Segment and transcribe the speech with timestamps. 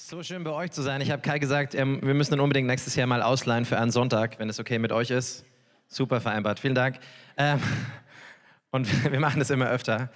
[0.00, 1.00] So schön bei euch zu sein.
[1.00, 3.90] Ich habe Kai gesagt, ähm, wir müssen dann unbedingt nächstes Jahr mal ausleihen für einen
[3.90, 5.44] Sonntag, wenn es okay mit euch ist.
[5.88, 6.60] Super vereinbart.
[6.60, 7.00] Vielen Dank.
[7.36, 7.60] Ähm,
[8.70, 10.08] und wir machen das immer öfter.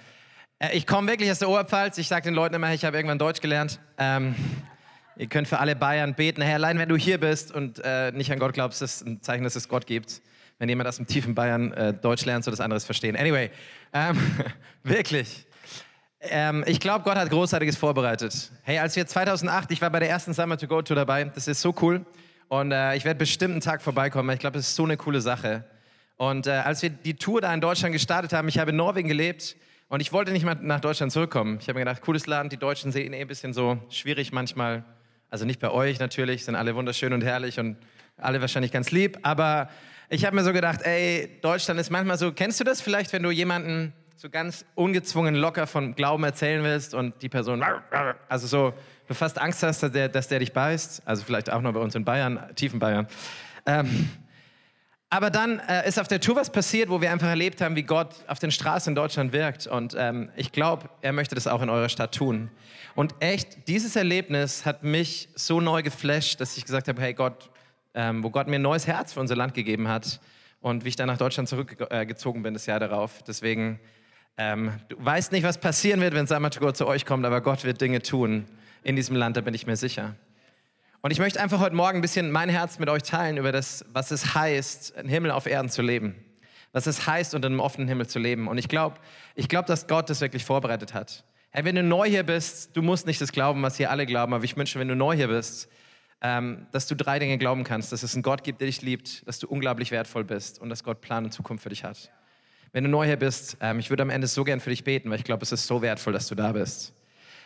[0.57, 1.97] Äh, ich komme wirklich aus der Oberpfalz.
[1.97, 3.81] Ich sage den Leuten immer, ich habe irgendwann Deutsch gelernt.
[3.97, 4.35] Ähm,
[5.17, 6.41] ihr könnt für alle Bayern beten.
[6.41, 9.43] Herr, allein wenn du hier bist und äh, nicht an Gott glaubst, ist ein Zeichen,
[9.43, 10.21] dass es Gott gibt.
[10.59, 13.17] Wenn jemand aus dem tiefen Bayern äh, Deutsch lernt, so das anderes verstehen.
[13.17, 13.51] Anyway,
[13.91, 14.17] ähm,
[14.83, 15.45] wirklich.
[16.29, 18.51] Ähm, ich glaube, Gott hat Großartiges vorbereitet.
[18.63, 21.47] Hey, als wir 2008, ich war bei der ersten Summer to Go Tour dabei, das
[21.47, 22.05] ist so cool.
[22.47, 24.29] Und äh, ich werde bestimmt einen Tag vorbeikommen.
[24.33, 25.65] Ich glaube, das ist so eine coole Sache.
[26.15, 29.09] Und äh, als wir die Tour da in Deutschland gestartet haben, ich habe in Norwegen
[29.09, 29.57] gelebt
[29.89, 31.57] und ich wollte nicht mal nach Deutschland zurückkommen.
[31.59, 34.85] Ich habe mir gedacht, cooles Land, die Deutschen sehen eh ein bisschen so schwierig manchmal.
[35.29, 37.75] Also nicht bei euch natürlich, sind alle wunderschön und herrlich und
[38.17, 39.17] alle wahrscheinlich ganz lieb.
[39.23, 39.69] Aber
[40.09, 43.23] ich habe mir so gedacht, ey, Deutschland ist manchmal so, kennst du das vielleicht, wenn
[43.23, 47.61] du jemanden so ganz ungezwungen locker von Glauben erzählen willst und die Person,
[48.29, 48.73] also so,
[49.09, 51.81] du fast Angst hast, dass der, dass der dich beißt, also vielleicht auch noch bei
[51.81, 53.05] uns in Bayern, tiefen Bayern.
[53.65, 54.09] Ähm,
[55.09, 57.83] aber dann äh, ist auf der Tour was passiert, wo wir einfach erlebt haben, wie
[57.83, 59.67] Gott auf den Straßen in Deutschland wirkt.
[59.67, 62.49] Und ähm, ich glaube, er möchte das auch in eurer Stadt tun.
[62.95, 67.49] Und echt, dieses Erlebnis hat mich so neu geflasht, dass ich gesagt habe, hey Gott,
[67.93, 70.21] ähm, wo Gott mir ein neues Herz für unser Land gegeben hat
[70.61, 73.21] und wie ich dann nach Deutschland zurückgezogen bin das Jahr darauf.
[73.23, 73.81] Deswegen
[74.37, 76.25] ähm, du weißt nicht, was passieren wird, wenn
[76.59, 78.45] Go zu euch kommt, aber Gott wird Dinge tun
[78.83, 80.15] in diesem Land, da bin ich mir sicher.
[81.01, 83.85] Und ich möchte einfach heute Morgen ein bisschen mein Herz mit euch teilen über das,
[83.91, 86.15] was es heißt, einen Himmel auf Erden zu leben.
[86.71, 88.47] Was es heißt, unter einem offenen Himmel zu leben.
[88.47, 88.95] Und ich glaube,
[89.35, 91.25] ich glaube, dass Gott das wirklich vorbereitet hat.
[91.51, 94.33] Hey, wenn du neu hier bist, du musst nicht das glauben, was hier alle glauben,
[94.33, 95.69] aber ich wünsche, wenn du neu hier bist,
[96.21, 97.91] ähm, dass du drei Dinge glauben kannst.
[97.91, 100.83] Dass es einen Gott gibt, der dich liebt, dass du unglaublich wertvoll bist und dass
[100.83, 102.11] Gott Plan und Zukunft für dich hat.
[102.73, 105.09] Wenn du neu hier bist, ähm, ich würde am Ende so gern für dich beten,
[105.11, 106.91] weil ich glaube, es ist so wertvoll, dass du da bist.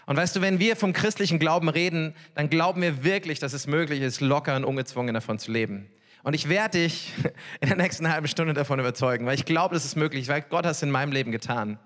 [0.05, 3.67] Und weißt du, wenn wir vom christlichen Glauben reden, dann glauben wir wirklich, dass es
[3.67, 5.89] möglich ist, locker und ungezwungen davon zu leben.
[6.23, 7.13] Und ich werde dich
[7.59, 10.65] in der nächsten halben Stunde davon überzeugen, weil ich glaube, das ist möglich, weil Gott
[10.65, 11.77] hat es in meinem Leben getan.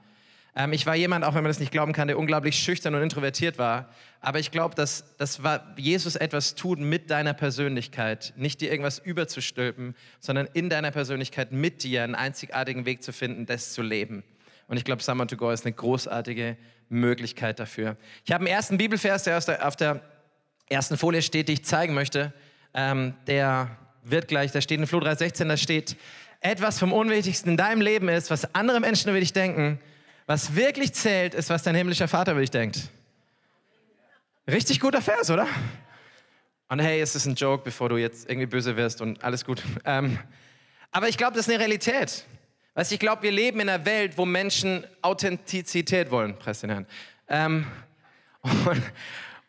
[0.55, 3.01] Ähm, ich war jemand, auch wenn man das nicht glauben kann, der unglaublich schüchtern und
[3.01, 3.89] introvertiert war.
[4.19, 5.41] Aber ich glaube, dass, dass
[5.77, 8.33] Jesus etwas tut mit deiner Persönlichkeit.
[8.35, 13.45] Nicht dir irgendwas überzustülpen, sondern in deiner Persönlichkeit mit dir einen einzigartigen Weg zu finden,
[13.45, 14.23] das zu leben.
[14.67, 16.57] Und ich glaube, Summer to Go ist eine großartige
[16.89, 17.97] Möglichkeit dafür.
[18.25, 20.01] Ich habe einen ersten Bibelvers, der auf der
[20.69, 22.33] ersten Folie steht, die ich zeigen möchte.
[22.73, 25.95] Ähm, der wird gleich, da steht in Flo 3,16, da steht,
[26.39, 29.79] etwas vom Unwichtigsten in deinem Leben ist, was andere Menschen über dich denken,
[30.31, 32.87] was wirklich zählt, ist, was dein himmlischer Vater über dich denkt.
[34.47, 35.45] Richtig guter Vers, oder?
[36.69, 39.61] Und hey, es ist ein Joke, bevor du jetzt irgendwie böse wirst und alles gut.
[39.83, 40.17] Ähm,
[40.89, 42.23] aber ich glaube, das ist eine Realität.
[42.75, 46.87] Weißt, ich glaube, wir leben in einer Welt, wo Menschen Authentizität wollen, Preis den Herrn.
[47.27, 47.67] Ähm,
[48.41, 48.81] und,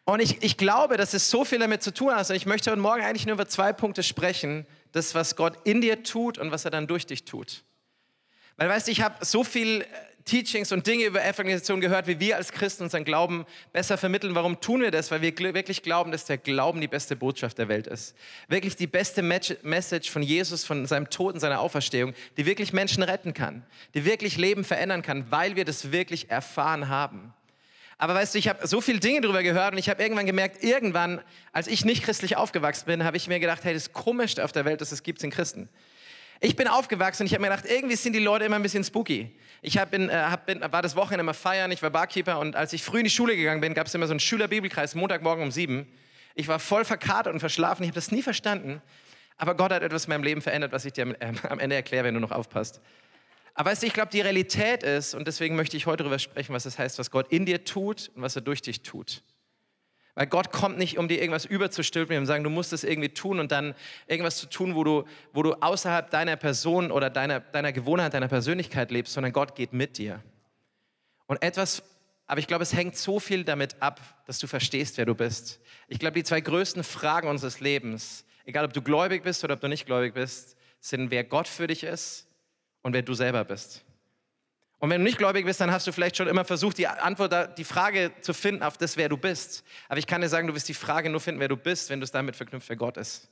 [0.02, 2.18] und ich, ich glaube, dass es so viel damit zu tun hat.
[2.18, 4.66] Also ich möchte heute Morgen eigentlich nur über zwei Punkte sprechen.
[4.90, 7.62] Das, was Gott in dir tut und was er dann durch dich tut.
[8.56, 9.86] Weil, weißt du, ich habe so viel
[10.24, 14.34] Teachings und Dinge über Evangelisation gehört, wie wir als Christen unseren Glauben besser vermitteln.
[14.34, 15.10] Warum tun wir das?
[15.10, 18.14] Weil wir wirklich glauben, dass der Glauben die beste Botschaft der Welt ist.
[18.48, 23.02] Wirklich die beste Message von Jesus, von seinem Tod und seiner Auferstehung, die wirklich Menschen
[23.02, 27.34] retten kann, die wirklich Leben verändern kann, weil wir das wirklich erfahren haben.
[27.98, 30.64] Aber weißt du, ich habe so viele Dinge darüber gehört und ich habe irgendwann gemerkt,
[30.64, 31.20] irgendwann,
[31.52, 34.64] als ich nicht christlich aufgewachsen bin, habe ich mir gedacht, hey, das Komischste auf der
[34.64, 35.68] Welt ist, es gibt sind Christen.
[36.44, 38.82] Ich bin aufgewachsen und ich habe mir gedacht, irgendwie sind die Leute immer ein bisschen
[38.82, 39.30] spooky.
[39.62, 42.56] Ich hab in, äh, hab, bin, war das Wochenende immer feiern, ich war Barkeeper und
[42.56, 45.44] als ich früh in die Schule gegangen bin, gab es immer so einen Schülerbibelkreis, Montagmorgen
[45.44, 45.86] um sieben.
[46.34, 48.82] Ich war voll verkatert und verschlafen, ich habe das nie verstanden.
[49.36, 52.06] Aber Gott hat etwas in meinem Leben verändert, was ich dir äh, am Ende erkläre,
[52.06, 52.80] wenn du noch aufpasst.
[53.54, 56.52] Aber weißt du, ich glaube, die Realität ist, und deswegen möchte ich heute darüber sprechen,
[56.52, 59.22] was das heißt, was Gott in dir tut und was er durch dich tut.
[60.14, 63.40] Weil Gott kommt nicht, um dir irgendwas überzustülpen und sagen, du musst es irgendwie tun
[63.40, 63.74] und dann
[64.06, 68.28] irgendwas zu tun, wo du, wo du außerhalb deiner Person oder deiner, deiner Gewohnheit, deiner
[68.28, 70.22] Persönlichkeit lebst, sondern Gott geht mit dir.
[71.26, 71.82] Und etwas,
[72.26, 75.60] aber ich glaube, es hängt so viel damit ab, dass du verstehst, wer du bist.
[75.88, 79.60] Ich glaube, die zwei größten Fragen unseres Lebens, egal ob du gläubig bist oder ob
[79.60, 82.26] du nicht gläubig bist, sind, wer Gott für dich ist
[82.82, 83.82] und wer du selber bist.
[84.82, 87.56] Und wenn du nicht gläubig bist, dann hast du vielleicht schon immer versucht, die Antwort,
[87.56, 89.62] die Frage zu finden auf das, wer du bist.
[89.88, 92.00] Aber ich kann dir sagen, du wirst die Frage nur finden, wer du bist, wenn
[92.00, 93.28] du es damit verknüpft, wer Gott ist.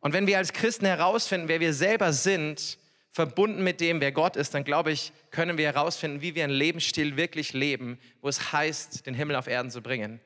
[0.00, 2.78] Und wenn wir als Christen herausfinden, wer wir selber sind,
[3.12, 6.52] verbunden mit dem, wer Gott ist, dann glaube ich, können wir herausfinden, wie wir einen
[6.52, 10.18] Lebensstil wirklich leben, wo es heißt, den Himmel auf Erden zu bringen.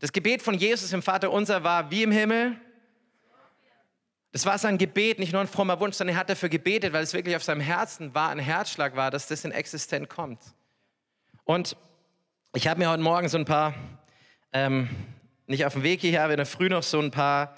[0.00, 2.60] Das Gebet von Jesus im Vater unser war wie im Himmel,
[4.32, 7.02] das war sein Gebet, nicht nur ein frommer Wunsch, sondern er hat dafür gebetet, weil
[7.02, 10.40] es wirklich auf seinem Herzen war, ein Herzschlag war, dass das in Existenz kommt.
[11.44, 11.76] Und
[12.54, 13.74] ich habe mir heute Morgen so ein paar
[14.52, 14.88] ähm,
[15.46, 17.56] nicht auf dem Weg hierher, wenn er früh noch so ein paar.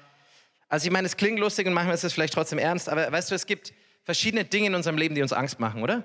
[0.68, 3.30] Also ich meine, es klingt lustig und manchmal ist es vielleicht trotzdem ernst, aber weißt
[3.30, 3.72] du, es gibt
[4.04, 6.04] verschiedene Dinge in unserem Leben, die uns Angst machen, oder?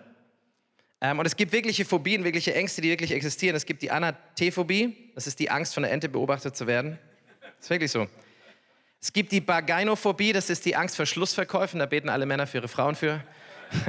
[1.01, 3.55] Ähm, und es gibt wirkliche Phobien, wirkliche Ängste, die wirklich existieren.
[3.55, 6.97] Es gibt die Anatephobie, das ist die Angst, von der Ente beobachtet zu werden.
[7.41, 8.07] Das ist wirklich so.
[9.03, 12.59] Es gibt die Bargainophobie, das ist die Angst vor Schlussverkäufen, da beten alle Männer für
[12.59, 13.21] ihre Frauen für.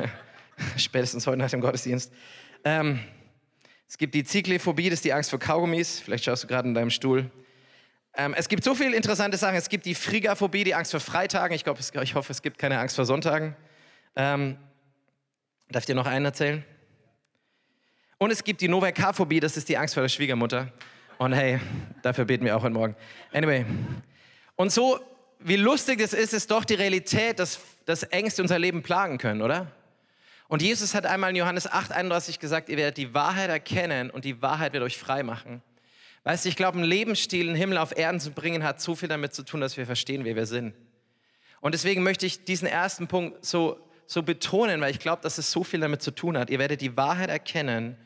[0.77, 2.13] Spätestens heute nach dem Gottesdienst.
[2.65, 2.99] Ähm,
[3.89, 6.01] es gibt die Zyklophobie, das ist die Angst vor Kaugummis.
[6.01, 7.31] Vielleicht schaust du gerade in deinem Stuhl.
[8.17, 9.55] Ähm, es gibt so viele interessante Sachen.
[9.55, 11.55] Es gibt die Frigaphobie, die Angst vor Freitagen.
[11.55, 13.55] Ich, glaub, ich hoffe, es gibt keine Angst vor Sonntagen.
[14.17, 14.57] Ähm,
[15.69, 16.65] darf ich dir noch einen erzählen?
[18.19, 20.73] Und es gibt die Novakaphobie, das ist die Angst vor der Schwiegermutter.
[21.19, 21.61] Und hey,
[22.03, 22.97] dafür beten wir auch heute Morgen.
[23.33, 23.65] Anyway.
[24.57, 25.01] Und so,
[25.39, 29.43] wie lustig es ist, ist doch die Realität, dass, dass Ängste unser Leben plagen können,
[29.43, 29.71] oder?
[30.49, 34.41] Und Jesus hat einmal in Johannes 8,31 gesagt, ihr werdet die Wahrheit erkennen und die
[34.43, 35.63] Wahrheit wird euch frei machen.
[36.23, 39.09] Weißt du, ich glaube, ein Lebensstil, einen Himmel auf Erden zu bringen, hat so viel
[39.09, 40.75] damit zu tun, dass wir verstehen, wer wir sind.
[41.61, 45.51] Und deswegen möchte ich diesen ersten Punkt so, so betonen, weil ich glaube, dass es
[45.51, 46.51] so viel damit zu tun hat.
[46.51, 47.97] Ihr werdet die Wahrheit erkennen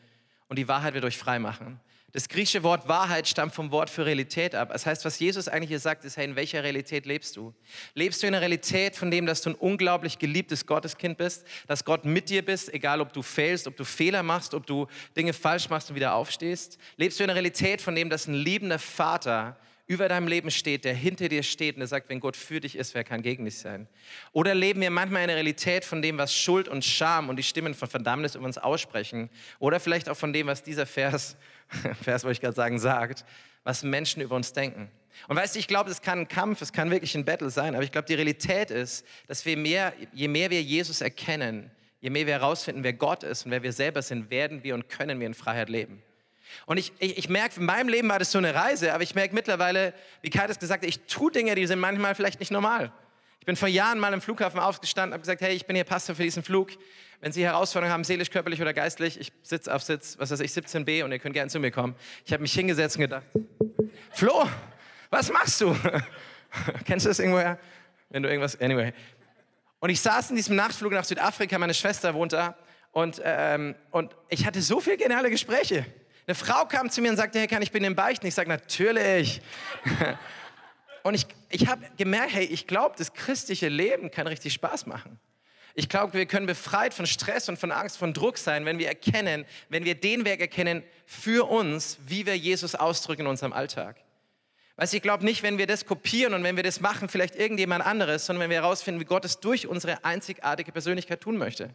[0.48, 1.80] und die Wahrheit wird euch frei machen.
[2.12, 4.70] Das griechische Wort Wahrheit stammt vom Wort für Realität ab.
[4.72, 7.52] Das heißt, was Jesus eigentlich hier sagt, ist, hey, in welcher Realität lebst du?
[7.94, 11.84] Lebst du in einer Realität von dem, dass du ein unglaublich geliebtes Gotteskind bist, dass
[11.84, 14.86] Gott mit dir bist, egal ob du fehlst, ob du Fehler machst, ob du
[15.18, 16.78] Dinge falsch machst und wieder aufstehst?
[16.96, 19.58] Lebst du in einer Realität von dem, dass ein liebender Vater
[19.88, 22.76] über deinem Leben steht, der hinter dir steht und der sagt, wenn Gott für dich
[22.76, 23.88] ist, wer kann gegen dich sein?
[24.32, 27.72] Oder leben wir manchmal eine Realität von dem, was Schuld und Scham und die Stimmen
[27.72, 29.30] von Verdammnis über uns aussprechen?
[29.58, 31.36] Oder vielleicht auch von dem, was dieser Vers,
[32.02, 33.24] Vers wollte ich gerade sagen, sagt,
[33.64, 34.90] was Menschen über uns denken.
[35.26, 37.74] Und weißt du, ich glaube, es kann ein Kampf, es kann wirklich ein Battle sein,
[37.74, 41.70] aber ich glaube, die Realität ist, dass wir mehr, je mehr wir Jesus erkennen,
[42.00, 44.90] je mehr wir herausfinden, wer Gott ist und wer wir selber sind, werden wir und
[44.90, 46.02] können wir in Freiheit leben.
[46.66, 49.14] Und ich, ich, ich merke, in meinem Leben war das so eine Reise, aber ich
[49.14, 52.50] merke mittlerweile, wie Kai das gesagt hat, ich tue Dinge, die sind manchmal vielleicht nicht
[52.50, 52.92] normal.
[53.40, 56.14] Ich bin vor Jahren mal im Flughafen aufgestanden, habe gesagt, hey, ich bin hier Pastor
[56.14, 56.70] für diesen Flug.
[57.20, 60.52] Wenn Sie Herausforderungen haben, seelisch, körperlich oder geistlich, ich sitze auf Sitz, was weiß ich,
[60.52, 61.96] 17b und ihr könnt gerne zu mir kommen.
[62.24, 63.24] Ich habe mich hingesetzt und gedacht,
[64.12, 64.48] Flo,
[65.10, 65.76] was machst du?
[66.84, 67.58] Kennst du das irgendwoher?
[68.10, 68.92] Wenn du irgendwas, anyway.
[69.80, 72.56] Und ich saß in diesem Nachtflug nach Südafrika, meine Schwester wohnt da
[72.92, 75.86] und, ähm, und ich hatte so viele geniale Gespräche.
[76.28, 78.26] Eine Frau kam zu mir und sagte, hey, kann ich bin im Beichten?
[78.26, 79.40] Ich sage, natürlich.
[81.02, 85.18] und ich, ich habe gemerkt, hey, ich glaube, das christliche Leben kann richtig Spaß machen.
[85.74, 88.88] Ich glaube, wir können befreit von Stress und von Angst, von Druck sein, wenn wir
[88.88, 93.96] erkennen, wenn wir den Weg erkennen für uns, wie wir Jesus ausdrücken in unserem Alltag.
[94.76, 97.36] Weißt du, ich glaube nicht, wenn wir das kopieren und wenn wir das machen, vielleicht
[97.36, 101.70] irgendjemand anderes, sondern wenn wir herausfinden, wie Gott es durch unsere einzigartige Persönlichkeit tun möchte.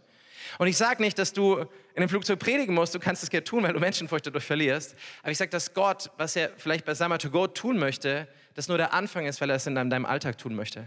[0.57, 3.43] Und ich sage nicht, dass du in einem Flugzeug predigen musst, du kannst es gerne
[3.43, 4.95] tun, weil du Menschenfurcht dadurch verlierst.
[5.21, 8.67] Aber ich sage, dass Gott, was er vielleicht bei Summer to Go tun möchte, das
[8.67, 10.85] nur der Anfang ist, weil er es in deinem Alltag tun möchte.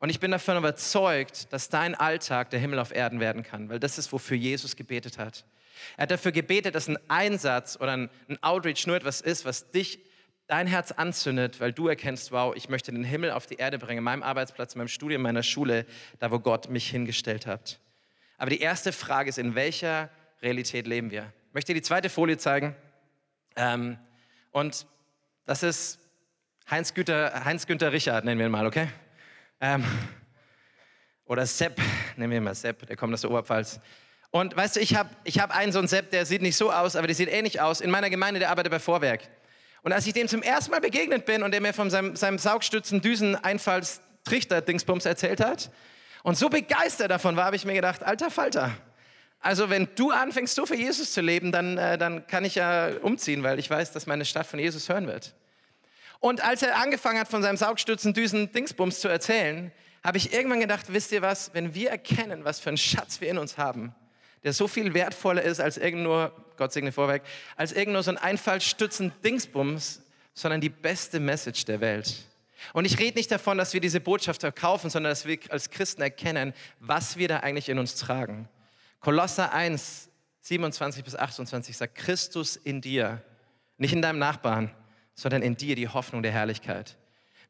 [0.00, 3.78] Und ich bin davon überzeugt, dass dein Alltag der Himmel auf Erden werden kann, weil
[3.78, 5.44] das ist, wofür Jesus gebetet hat.
[5.96, 8.10] Er hat dafür gebetet, dass ein Einsatz oder ein,
[8.40, 10.00] Outreach nur etwas ist, was dich,
[10.46, 14.02] dein Herz anzündet, weil du erkennst, wow, ich möchte den Himmel auf die Erde bringen,
[14.02, 15.86] meinem Arbeitsplatz, meinem Studium, meiner Schule,
[16.18, 17.78] da wo Gott mich hingestellt hat.
[18.40, 20.08] Aber die erste Frage ist, in welcher
[20.40, 21.30] Realität leben wir?
[21.48, 22.74] Ich möchte dir die zweite Folie zeigen.
[23.54, 23.98] Ähm,
[24.50, 24.86] und
[25.44, 25.98] das ist
[26.70, 28.88] Heinz-Günther Heinz -Günther Richard, nennen wir ihn mal, okay?
[29.60, 29.84] Ähm,
[31.26, 31.82] oder Sepp,
[32.16, 33.78] nennen wir ihn mal Sepp, der kommt aus der Oberpfalz.
[34.30, 36.72] Und weißt du, ich habe ich hab einen so einen Sepp, der sieht nicht so
[36.72, 37.82] aus, aber der sieht ähnlich aus.
[37.82, 39.20] In meiner Gemeinde, der arbeitet bei Vorwerk.
[39.82, 42.38] Und als ich dem zum ersten Mal begegnet bin und der mir von seinem, seinem
[42.38, 45.70] Saugstützen, Düsen, Einfalls, Trichter, Dingsbums erzählt hat,
[46.22, 48.72] und so begeistert davon war, habe ich mir gedacht, alter Falter.
[49.40, 52.90] Also wenn du anfängst, so für Jesus zu leben, dann, äh, dann kann ich ja
[53.02, 55.34] umziehen, weil ich weiß, dass meine Stadt von Jesus hören wird.
[56.18, 59.72] Und als er angefangen hat, von seinem Saugstützen, Düsen, Dingsbums zu erzählen,
[60.04, 63.30] habe ich irgendwann gedacht, wisst ihr was, wenn wir erkennen, was für einen Schatz wir
[63.30, 63.94] in uns haben,
[64.44, 67.22] der so viel wertvoller ist als irgend nur, Gott segne Vorwerk,
[67.56, 70.02] als irgend nur so ein Einfallstützen Dingsbums,
[70.34, 72.14] sondern die beste Message der Welt.
[72.72, 76.02] Und ich rede nicht davon, dass wir diese Botschaft verkaufen, sondern dass wir als Christen
[76.02, 78.48] erkennen, was wir da eigentlich in uns tragen.
[79.00, 80.08] Kolosser 1,
[80.42, 83.22] 27 bis 28 sagt, Christus in dir,
[83.78, 84.74] nicht in deinem Nachbarn,
[85.14, 86.96] sondern in dir die Hoffnung der Herrlichkeit.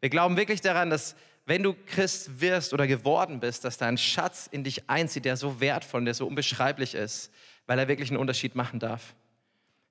[0.00, 1.14] Wir glauben wirklich daran, dass
[1.46, 5.36] wenn du Christ wirst oder geworden bist, dass da ein Schatz in dich einzieht, der
[5.36, 7.32] so wertvoll und der so unbeschreiblich ist,
[7.66, 9.14] weil er wirklich einen Unterschied machen darf.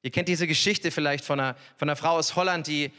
[0.02, 2.92] Ihr kennt diese Geschichte vielleicht von einer, von einer Frau aus Holland, die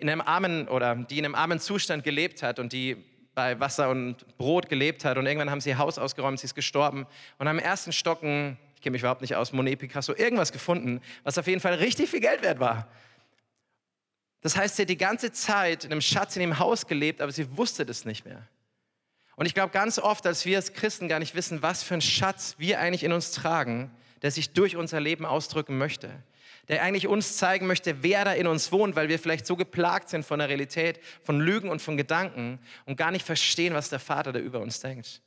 [0.00, 2.96] in einem armen oder die in einem armen Zustand gelebt hat und die
[3.34, 6.54] bei Wasser und Brot gelebt hat und irgendwann haben sie ihr Haus ausgeräumt, sie ist
[6.54, 7.06] gestorben
[7.38, 11.38] und im ersten Stocken, ich kenne mich überhaupt nicht aus, Monet, Picasso, irgendwas gefunden, was
[11.38, 12.88] auf jeden Fall richtig viel Geld wert war.
[14.40, 17.30] Das heißt, sie hat die ganze Zeit in einem Schatz in dem Haus gelebt, aber
[17.30, 18.48] sie wusste das nicht mehr.
[19.36, 22.00] Und ich glaube ganz oft, als wir als Christen gar nicht wissen, was für einen
[22.00, 23.90] Schatz wir eigentlich in uns tragen,
[24.22, 26.10] der sich durch unser Leben ausdrücken möchte,
[26.70, 30.08] der eigentlich uns zeigen möchte, wer da in uns wohnt, weil wir vielleicht so geplagt
[30.08, 33.98] sind von der Realität, von Lügen und von Gedanken und gar nicht verstehen, was der
[33.98, 35.20] Vater da über uns denkt.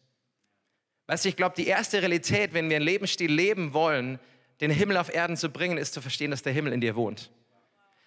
[1.07, 4.21] Weißt du, ich glaube, die erste Realität, wenn wir einen Lebensstil leben wollen,
[4.61, 7.29] den Himmel auf Erden zu bringen, ist zu verstehen, dass der Himmel in dir wohnt.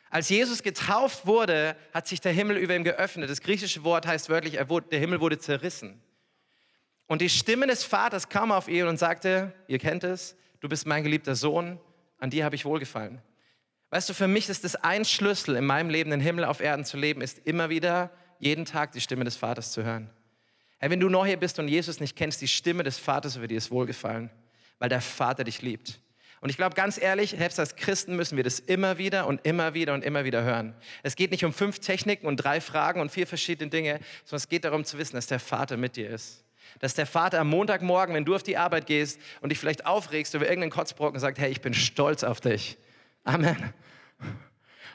[0.08, 3.28] Als Jesus getauft wurde, hat sich der Himmel über ihm geöffnet.
[3.28, 6.00] Das griechische Wort heißt wörtlich, der Himmel wurde zerrissen.
[7.06, 10.86] Und die Stimme des Vaters kam auf ihn und sagte, ihr kennt es, du bist
[10.86, 11.78] mein geliebter Sohn,
[12.18, 13.20] an dir habe ich wohlgefallen.
[13.90, 16.84] Weißt du, für mich ist das ein Schlüssel in meinem Leben, den Himmel auf Erden
[16.84, 20.10] zu leben, ist immer wieder jeden Tag die Stimme des Vaters zu hören.
[20.78, 23.46] Hey, wenn du neu hier bist und Jesus nicht kennst, die Stimme des Vaters über
[23.46, 24.30] dir ist wohlgefallen,
[24.78, 26.00] weil der Vater dich liebt.
[26.40, 29.72] Und ich glaube ganz ehrlich, selbst als Christen müssen wir das immer wieder und immer
[29.72, 30.74] wieder und immer wieder hören.
[31.02, 34.48] Es geht nicht um fünf Techniken und drei Fragen und vier verschiedene Dinge, sondern es
[34.48, 36.44] geht darum zu wissen, dass der Vater mit dir ist.
[36.80, 40.34] Dass der Vater am Montagmorgen, wenn du auf die Arbeit gehst und dich vielleicht aufregst
[40.34, 42.76] über irgendeinen Kotzbrocken, sagt, hey, ich bin stolz auf dich.
[43.24, 43.72] Amen.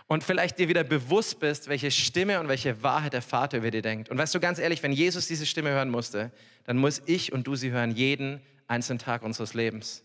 [0.08, 3.82] Und vielleicht dir wieder bewusst bist, welche Stimme und welche Wahrheit der Vater über dir
[3.82, 4.10] denkt.
[4.10, 6.32] Und weißt du ganz ehrlich, wenn Jesus diese Stimme hören musste,
[6.66, 10.04] dann muss ich und du sie hören jeden einzelnen Tag unseres Lebens.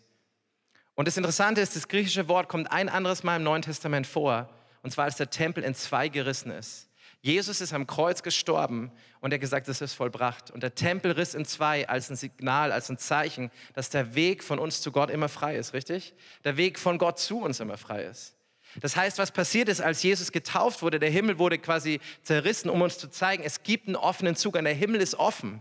[0.94, 4.48] Und das Interessante ist, das griechische Wort kommt ein anderes Mal im Neuen Testament vor,
[4.82, 6.85] und zwar als der Tempel in zwei gerissen ist.
[7.26, 10.52] Jesus ist am Kreuz gestorben und er gesagt, es ist vollbracht.
[10.52, 14.44] Und der Tempel riss in zwei als ein Signal, als ein Zeichen, dass der Weg
[14.44, 16.14] von uns zu Gott immer frei ist, richtig?
[16.44, 18.36] Der Weg von Gott zu uns immer frei ist.
[18.80, 22.80] Das heißt, was passiert ist, als Jesus getauft wurde, der Himmel wurde quasi zerrissen, um
[22.80, 25.60] uns zu zeigen, es gibt einen offenen Zugang, der Himmel ist offen.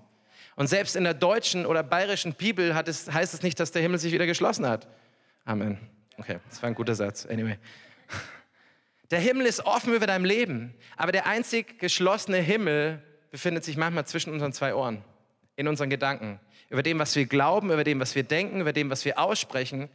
[0.56, 3.98] Und selbst in der deutschen oder bayerischen Bibel es, heißt es nicht, dass der Himmel
[3.98, 4.88] sich wieder geschlossen hat.
[5.46, 5.80] Amen.
[6.20, 7.26] Okay, das war ein guter Satz.
[7.26, 7.58] Anyway.
[9.12, 14.06] Der Himmel ist offen über deinem Leben, aber der einzig geschlossene Himmel befindet sich manchmal
[14.06, 15.04] zwischen unseren zwei Ohren,
[15.56, 18.90] in unseren Gedanken, über dem, was wir glauben, über dem, was wir denken, über dem,
[18.90, 19.90] was wir aussprechen.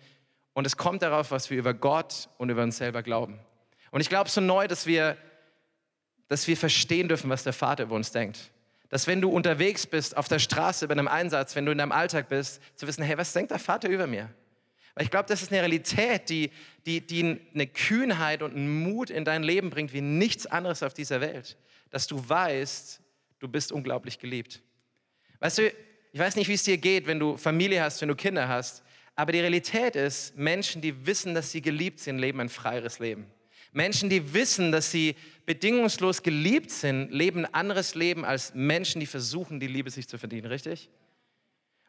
[0.52, 3.40] Und es kommt darauf, was wir über Gott und über uns selber glauben.
[3.90, 5.16] Und ich glaube so neu, dass wir,
[6.28, 8.50] dass wir verstehen dürfen, was der Vater über uns denkt.
[8.88, 11.92] Dass wenn du unterwegs bist, auf der Straße, bei einem Einsatz, wenn du in deinem
[11.92, 14.30] Alltag bist, zu wissen, hey, was denkt der Vater über mir?
[14.94, 16.50] Weil ich glaube, das ist eine Realität, die,
[16.86, 20.94] die, die eine Kühnheit und einen Mut in dein Leben bringt wie nichts anderes auf
[20.94, 21.56] dieser Welt.
[21.90, 23.00] Dass du weißt,
[23.38, 24.62] du bist unglaublich geliebt.
[25.38, 25.72] Weißt du,
[26.12, 28.82] ich weiß nicht, wie es dir geht, wenn du Familie hast, wenn du Kinder hast,
[29.14, 33.26] aber die Realität ist, Menschen, die wissen, dass sie geliebt sind, leben ein freieres Leben.
[33.72, 35.14] Menschen, die wissen, dass sie
[35.46, 40.18] bedingungslos geliebt sind, leben ein anderes Leben als Menschen, die versuchen, die Liebe sich zu
[40.18, 40.90] verdienen, richtig?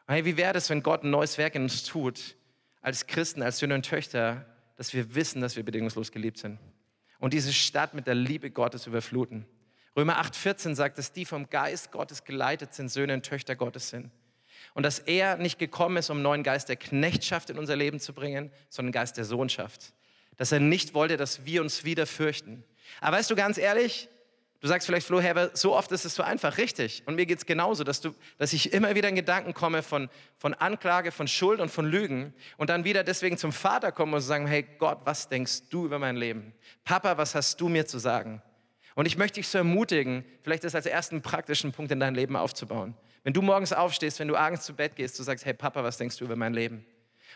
[0.08, 2.36] hey, wie wäre es, wenn Gott ein neues Werk in uns tut,
[2.82, 4.44] als Christen, als Söhne und Töchter,
[4.76, 6.58] dass wir wissen, dass wir bedingungslos geliebt sind.
[7.18, 9.46] Und diese Stadt mit der Liebe Gottes überfluten.
[9.96, 14.10] Römer 8,14 sagt, dass die vom Geist Gottes geleitet sind, Söhne und Töchter Gottes sind.
[14.74, 18.00] Und dass er nicht gekommen ist, um einen neuen Geist der Knechtschaft in unser Leben
[18.00, 19.92] zu bringen, sondern einen Geist der Sohnschaft.
[20.36, 22.64] Dass er nicht wollte, dass wir uns wieder fürchten.
[23.00, 24.08] Aber weißt du ganz ehrlich,
[24.62, 27.02] Du sagst vielleicht, Flo, Herr, so oft ist es so einfach, richtig.
[27.06, 30.08] Und mir geht es genauso, dass, du, dass ich immer wieder in Gedanken komme von,
[30.38, 34.22] von Anklage, von Schuld und von Lügen und dann wieder deswegen zum Vater komme und
[34.22, 36.54] sagen, hey Gott, was denkst du über mein Leben?
[36.84, 38.40] Papa, was hast du mir zu sagen?
[38.94, 42.36] Und ich möchte dich so ermutigen, vielleicht das als ersten praktischen Punkt in dein Leben
[42.36, 42.94] aufzubauen.
[43.24, 45.98] Wenn du morgens aufstehst, wenn du abends zu Bett gehst, du sagst, hey Papa, was
[45.98, 46.86] denkst du über mein Leben?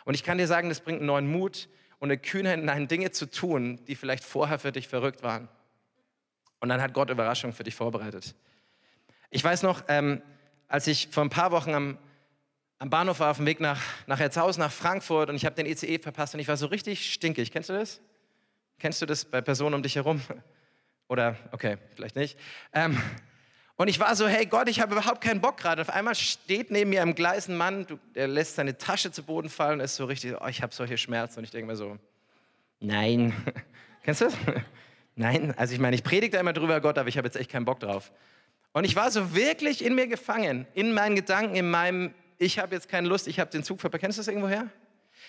[0.04, 1.68] Und ich kann dir sagen, das bringt einen neuen Mut
[1.98, 5.48] und eine Kühnheit in deinen Dinge zu tun, die vielleicht vorher für dich verrückt waren.
[6.60, 8.34] Und dann hat Gott Überraschung für dich vorbereitet.
[9.30, 10.22] Ich weiß noch, ähm,
[10.68, 11.98] als ich vor ein paar Wochen am,
[12.78, 15.66] am Bahnhof war, auf dem Weg nach, nach Herzhausen, nach Frankfurt und ich habe den
[15.66, 17.52] ECE e verpasst und ich war so richtig stinkig.
[17.52, 18.00] Kennst du das?
[18.78, 20.20] Kennst du das bei Personen um dich herum?
[21.08, 22.38] Oder, okay, vielleicht nicht.
[22.72, 23.00] Ähm,
[23.76, 25.82] und ich war so, hey Gott, ich habe überhaupt keinen Bock gerade.
[25.82, 29.50] Auf einmal steht neben mir am Gleis ein Mann, der lässt seine Tasche zu Boden
[29.50, 31.40] fallen und ist so richtig, oh, ich habe solche Schmerzen.
[31.40, 31.98] Und ich denke mir so,
[32.80, 33.34] nein.
[34.02, 34.34] Kennst du das?
[35.16, 37.50] Nein, also ich meine, ich predige da immer drüber, Gott, aber ich habe jetzt echt
[37.50, 38.12] keinen Bock drauf.
[38.72, 42.74] Und ich war so wirklich in mir gefangen, in meinen Gedanken, in meinem, ich habe
[42.74, 44.02] jetzt keine Lust, ich habe den Zug verpasst.
[44.02, 44.68] Kennst du das irgendwoher?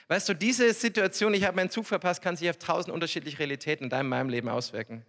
[0.10, 3.86] Weißt du, diese Situation, ich habe meinen Zug verpasst, kann sich auf tausend unterschiedliche Realitäten
[3.86, 5.06] in deinem, meinem Leben auswirken.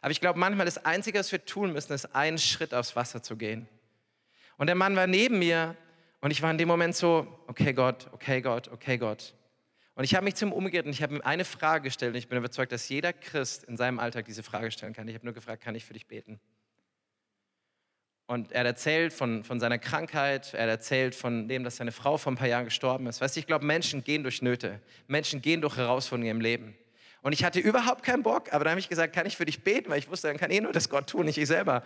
[0.00, 3.22] Aber ich glaube, manchmal das Einzige, was wir tun müssen, ist, einen Schritt aufs Wasser
[3.22, 3.68] zu gehen.
[4.56, 5.76] Und der Mann war neben mir
[6.22, 9.34] und ich war in dem Moment so, okay Gott, okay Gott, okay Gott.
[9.94, 12.28] Und ich habe mich zum umgekehrt und ich habe ihm eine Frage gestellt und ich
[12.28, 15.06] bin überzeugt, dass jeder Christ in seinem Alltag diese Frage stellen kann.
[15.06, 16.40] Ich habe nur gefragt, kann ich für dich beten?
[18.26, 21.92] Und er hat erzählt von, von seiner Krankheit, er hat erzählt von dem, dass seine
[21.92, 23.20] Frau vor ein paar Jahren gestorben ist.
[23.20, 26.74] Weißt du, ich glaube, Menschen gehen durch Nöte, Menschen gehen durch Herausforderungen im Leben.
[27.20, 29.62] Und ich hatte überhaupt keinen Bock, aber dann habe ich gesagt, kann ich für dich
[29.62, 31.84] beten, weil ich wusste, dann kann eh nur das Gott tun, nicht ich selber.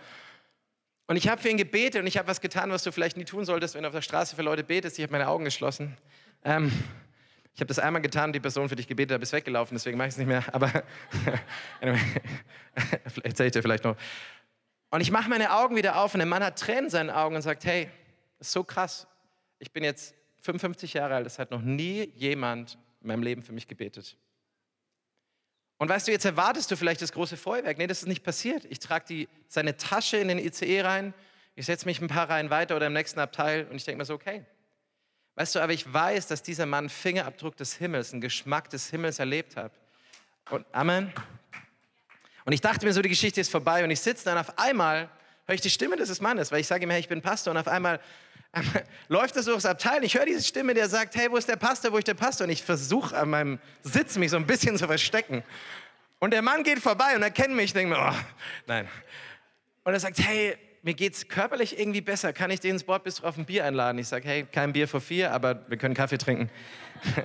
[1.07, 3.25] Und ich habe für ihn gebetet und ich habe was getan, was du vielleicht nie
[3.25, 4.97] tun solltest, wenn du auf der Straße für Leute betest.
[4.97, 5.97] Ich habe meine Augen geschlossen.
[6.43, 6.71] Ähm,
[7.57, 10.09] ich habe das einmal getan, die Person für dich gebetet hat, ist weggelaufen, deswegen mache
[10.09, 10.43] ich es nicht mehr.
[10.53, 10.71] Aber
[11.81, 11.99] anyway,
[13.23, 13.97] erzähle ich dir vielleicht noch.
[14.91, 17.35] Und ich mache meine Augen wieder auf und der Mann hat Tränen in seinen Augen
[17.35, 17.89] und sagt, hey,
[18.37, 19.07] ist so krass.
[19.57, 23.53] Ich bin jetzt 55 Jahre alt, es hat noch nie jemand in meinem Leben für
[23.53, 24.17] mich gebetet.
[25.79, 27.79] Und weißt du, jetzt erwartest du vielleicht das große Feuerwerk.
[27.79, 28.65] Nee, das ist nicht passiert.
[28.65, 31.11] Ich trage seine Tasche in den ICE rein,
[31.55, 34.05] ich setze mich ein paar Reihen weiter oder im nächsten Abteil und ich denke mir
[34.05, 34.45] so, okay.
[35.37, 39.19] Weißt du, aber ich weiß, dass dieser Mann Fingerabdruck des Himmels, einen Geschmack des Himmels
[39.19, 39.71] erlebt hat.
[40.49, 41.13] Und Amen.
[42.43, 45.09] Und ich dachte mir so, die Geschichte ist vorbei und ich sitze dann auf einmal,
[45.45, 47.57] höre ich die Stimme dieses Mannes, weil ich sage ihm, hey, ich bin Pastor und
[47.57, 47.99] auf einmal
[49.09, 50.03] läuft das durchs Abteil.
[50.03, 52.45] Ich höre diese Stimme, der sagt, hey, wo ist der Pastor, wo ist der Pastor?
[52.45, 55.43] Und ich versuche an meinem Sitz mich so ein bisschen zu verstecken.
[56.17, 57.65] Und der Mann geht vorbei und erkennt mich.
[57.65, 58.15] Ich denke mir, oh,
[58.65, 58.87] nein.
[59.83, 62.31] Und er sagt, hey, mir geht es körperlich irgendwie besser.
[62.31, 63.99] Kann ich den ins Bordbistro auf ein Bier einladen?
[63.99, 66.49] Ich sage, hey, kein Bier vor vier, aber wir können Kaffee trinken.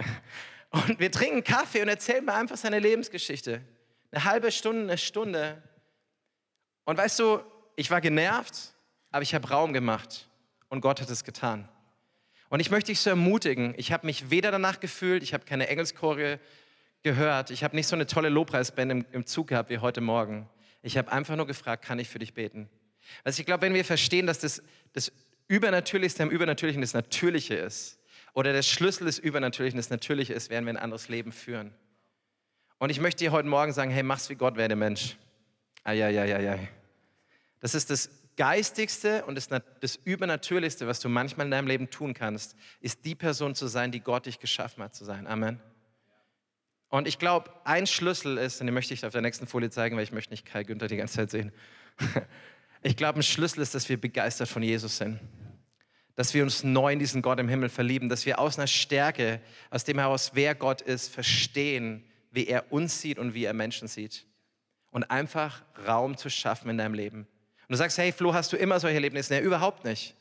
[0.71, 3.62] und wir trinken Kaffee und erzählen mir einfach seine Lebensgeschichte.
[4.11, 5.62] Eine halbe Stunde, eine Stunde.
[6.87, 7.38] Und weißt du,
[7.76, 8.75] ich war genervt,
[9.12, 10.28] aber ich habe Raum gemacht
[10.69, 11.69] und Gott hat es getan.
[12.49, 15.69] Und ich möchte dich so ermutigen, ich habe mich weder danach gefühlt, ich habe keine
[15.69, 16.40] Engelschore
[17.04, 20.49] gehört, ich habe nicht so eine tolle Lobpreisband im, im Zug gehabt wie heute Morgen.
[20.83, 22.69] Ich habe einfach nur gefragt, kann ich für dich beten?
[23.25, 25.13] Also ich glaube, wenn wir verstehen, dass das, das
[25.49, 27.99] Übernatürlichste am Übernatürlichen das Natürliche ist,
[28.35, 31.75] oder der Schlüssel des Übernatürlichen das Natürliche ist, werden wir ein anderes Leben führen.
[32.79, 35.17] Und ich möchte dir heute Morgen sagen, hey, mach's wie Gott, werde Mensch.
[35.85, 36.69] Eieieiei.
[37.61, 39.49] Das ist das Geistigste und das,
[39.81, 43.93] das Übernatürlichste, was du manchmal in deinem Leben tun kannst, ist die Person zu sein,
[43.93, 45.27] die Gott dich geschaffen hat zu sein.
[45.27, 45.61] Amen.
[46.89, 49.97] Und ich glaube, ein Schlüssel ist, und den möchte ich auf der nächsten Folie zeigen,
[49.97, 51.53] weil ich möchte nicht Kai Günther die ganze Zeit sehen.
[52.83, 55.21] Ich glaube, ein Schlüssel ist, dass wir begeistert von Jesus sind.
[56.17, 58.09] Dass wir uns neu in diesen Gott im Himmel verlieben.
[58.09, 59.40] Dass wir aus einer Stärke,
[59.71, 63.87] aus dem heraus, wer Gott ist, verstehen, wie er uns sieht und wie er Menschen
[63.87, 64.27] sieht.
[64.90, 67.21] Und einfach Raum zu schaffen in deinem Leben.
[67.21, 69.33] Und du sagst, hey Flo, hast du immer solche Erlebnisse?
[69.33, 70.14] Nee, überhaupt nicht.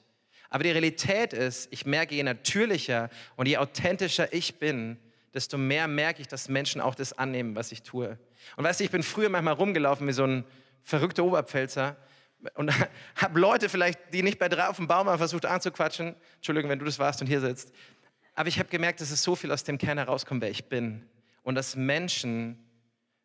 [0.49, 4.97] Aber die Realität ist, ich merke, je natürlicher und je authentischer ich bin,
[5.33, 8.17] desto mehr merke ich, dass Menschen auch das annehmen, was ich tue.
[8.55, 10.43] Und weißt du, ich bin früher manchmal rumgelaufen wie so ein
[10.83, 11.95] verrückter Oberpfälzer
[12.55, 12.71] und
[13.15, 16.15] habe Leute vielleicht, die nicht bei drei auf dem Baum waren, versucht anzuquatschen.
[16.35, 17.73] Entschuldigung, wenn du das warst und hier sitzt.
[18.35, 21.05] Aber ich habe gemerkt, dass es so viel aus dem Kern herauskommt, wer ich bin.
[21.43, 22.57] Und dass Menschen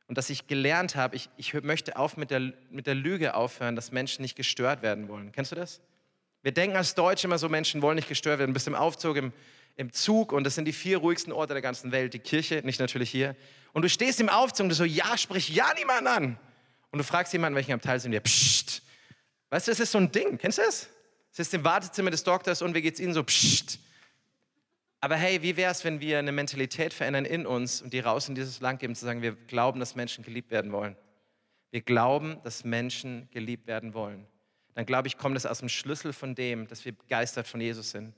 [0.08, 3.74] und dass ich gelernt habe, ich, ich möchte auf mit der, mit der Lüge aufhören,
[3.74, 5.32] dass Menschen nicht gestört werden wollen.
[5.32, 5.80] Kennst du das?
[6.42, 8.50] Wir denken als Deutsche immer so, Menschen wollen nicht gestört werden.
[8.50, 9.32] Du bist im Aufzug, im,
[9.74, 12.14] im Zug und das sind die vier ruhigsten Orte der ganzen Welt.
[12.14, 13.34] Die Kirche, nicht natürlich hier.
[13.72, 16.38] Und du stehst im Aufzug und du so, ja, sprich ja niemand an.
[16.92, 18.20] Und du fragst jemanden, welchen Abteil sind wir?
[18.20, 18.82] Psst.
[19.50, 20.38] Weißt du, das ist so ein Ding.
[20.38, 20.88] Kennst du das?
[21.32, 23.22] Es ist im Wartezimmer des Doktors und wie geht's Ihnen so?
[23.22, 23.78] Psst.
[25.00, 28.28] Aber hey, wie wäre es, wenn wir eine Mentalität verändern in uns und die raus
[28.28, 30.96] in dieses Land geben, zu sagen, wir glauben, dass Menschen geliebt werden wollen.
[31.70, 34.26] Wir glauben, dass Menschen geliebt werden wollen.
[34.74, 37.90] Dann glaube ich, kommt es aus dem Schlüssel von dem, dass wir begeistert von Jesus
[37.90, 38.14] sind.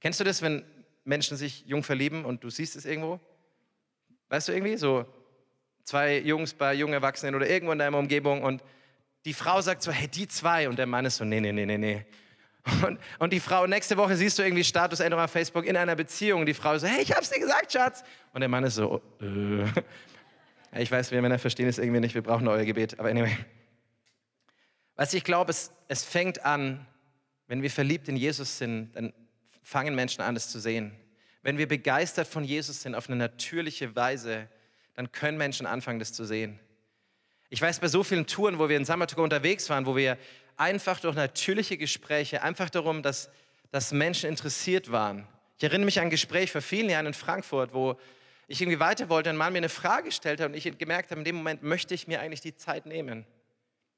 [0.00, 0.64] Kennst du das, wenn
[1.04, 3.20] Menschen sich jung verlieben und du siehst es irgendwo?
[4.28, 4.76] Weißt du irgendwie?
[4.76, 5.04] So
[5.84, 8.62] zwei Jungs bei jungen Erwachsenen oder irgendwo in deiner Umgebung und
[9.24, 10.68] die Frau sagt so, hey, die zwei.
[10.68, 12.04] Und der Mann ist so, nee, nee, nee, nee, nee.
[12.86, 16.46] Und, und die Frau, nächste Woche siehst du irgendwie Statusänderung auf Facebook in einer Beziehung.
[16.46, 18.04] Die Frau so, hey, ich hab's dir gesagt, Schatz.
[18.32, 19.64] Und der Mann ist so, äh.
[20.80, 22.98] Ich weiß, wir Männer verstehen es irgendwie nicht, wir brauchen euer Gebet.
[22.98, 23.36] Aber anyway.
[24.96, 26.86] Was ich glaube, es, es fängt an,
[27.46, 29.12] wenn wir verliebt in Jesus sind, dann
[29.62, 30.92] fangen Menschen an, es zu sehen.
[31.42, 34.48] Wenn wir begeistert von Jesus sind auf eine natürliche Weise,
[34.94, 36.58] dann können Menschen anfangen, das zu sehen.
[37.52, 40.16] Ich weiß, bei so vielen Touren, wo wir in Samatuka unterwegs waren, wo wir
[40.56, 43.28] einfach durch natürliche Gespräche, einfach darum, dass,
[43.70, 45.28] dass Menschen interessiert waren.
[45.58, 48.00] Ich erinnere mich an ein Gespräch vor vielen Jahren in Frankfurt, wo
[48.46, 51.10] ich irgendwie weiter wollte und ein Mann mir eine Frage gestellt hat und ich gemerkt
[51.10, 53.26] habe, in dem Moment möchte ich mir eigentlich die Zeit nehmen.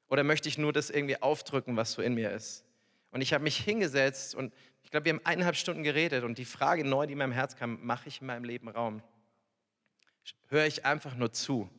[0.08, 2.64] Oder möchte ich nur das irgendwie aufdrücken, was so in mir ist?
[3.12, 6.44] Und ich habe mich hingesetzt und ich glaube, wir haben eineinhalb Stunden geredet und die
[6.44, 9.00] Frage neu, die in meinem Herz kam, mache ich in meinem Leben Raum?
[10.48, 11.70] Höre ich einfach nur zu?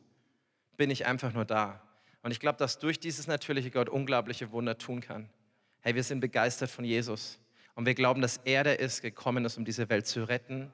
[0.76, 1.80] Bin ich einfach nur da?
[2.22, 5.28] Und ich glaube, dass durch dieses natürliche Gott unglaubliche Wunder tun kann.
[5.80, 7.38] Hey, wir sind begeistert von Jesus.
[7.74, 10.72] Und wir glauben, dass er der ist, gekommen ist, um diese Welt zu retten.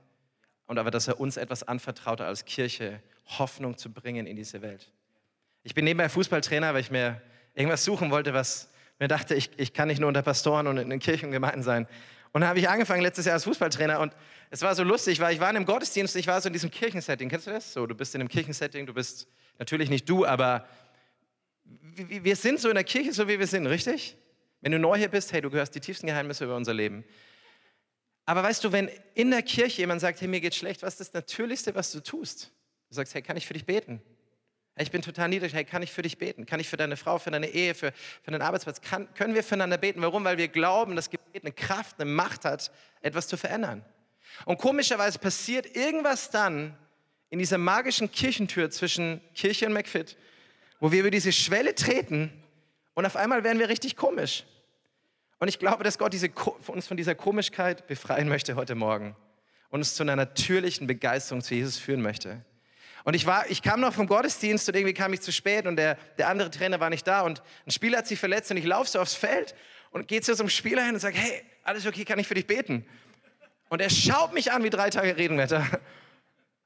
[0.67, 3.03] Und aber, dass er uns etwas anvertraut als Kirche,
[3.39, 4.91] Hoffnung zu bringen in diese Welt.
[5.63, 7.21] Ich bin nebenbei Fußballtrainer, weil ich mir
[7.55, 10.89] irgendwas suchen wollte, was mir dachte, ich, ich kann nicht nur unter Pastoren und in
[10.89, 11.87] den Kirchen und Gemeinden sein.
[12.33, 14.15] Und dann habe ich angefangen letztes Jahr als Fußballtrainer und
[14.51, 16.71] es war so lustig, weil ich war in einem Gottesdienst, ich war so in diesem
[16.71, 17.29] Kirchensetting.
[17.29, 17.73] Kennst du das?
[17.73, 20.67] So, du bist in einem Kirchensetting, du bist natürlich nicht du, aber
[21.65, 24.17] wir sind so in der Kirche, so wie wir sind, richtig?
[24.63, 27.05] Wenn du neu hier bist, hey, du gehörst die tiefsten Geheimnisse über unser Leben.
[28.25, 31.01] Aber weißt du, wenn in der Kirche jemand sagt, hey, mir geht's schlecht, was ist
[31.01, 32.53] das Natürlichste, was du tust?
[32.89, 34.01] Du sagst, hey, kann ich für dich beten?
[34.77, 36.47] Ich bin total niedrig, hey, kann ich für dich beten?
[36.47, 38.81] Kann ich für deine Frau, für deine Ehe, für, für deinen Arbeitsplatz?
[38.81, 40.01] Kann, können wir füreinander beten?
[40.01, 40.25] Warum?
[40.25, 42.71] Weil wir glauben, dass Gebet eine Kraft, eine Macht hat,
[43.03, 43.85] etwas zu verändern.
[44.47, 46.77] Und komischerweise passiert irgendwas dann
[47.29, 50.17] in dieser magischen Kirchentür zwischen Kirche und McFit,
[50.81, 52.33] wo wir über diese Schwelle treten
[52.95, 54.45] und auf einmal werden wir richtig komisch.
[55.39, 56.31] Und ich glaube, dass Gott diese,
[56.67, 59.17] uns von dieser Komischkeit befreien möchte heute Morgen
[59.71, 62.45] und uns zu einer natürlichen Begeisterung zu Jesus führen möchte.
[63.05, 65.77] Und ich, war, ich kam noch vom Gottesdienst und irgendwie kam ich zu spät und
[65.77, 68.65] der, der andere Trainer war nicht da und ein Spieler hat sich verletzt und ich
[68.65, 69.55] laufe so aufs Feld
[69.91, 72.35] und gehe zu so einem Spieler hin und sage, hey, alles okay, kann ich für
[72.35, 72.87] dich beten?
[73.69, 75.67] Und er schaut mich an wie drei Tage Regenwetter.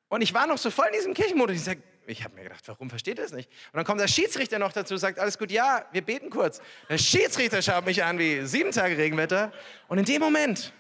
[0.09, 1.57] Und ich war noch so voll in diesem Kirchenmodus.
[1.57, 3.51] Ich sage, ich habe mir gedacht, warum versteht er das nicht?
[3.72, 6.61] Und dann kommt der Schiedsrichter noch dazu, sagt, alles gut, ja, wir beten kurz.
[6.88, 9.53] Der Schiedsrichter schaut mich an wie sieben Tage Regenwetter.
[9.88, 10.72] Und in dem Moment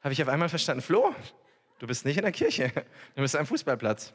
[0.00, 1.14] habe ich auf einmal verstanden, Flo,
[1.78, 2.72] du bist nicht in der Kirche,
[3.14, 4.12] du bist am Fußballplatz.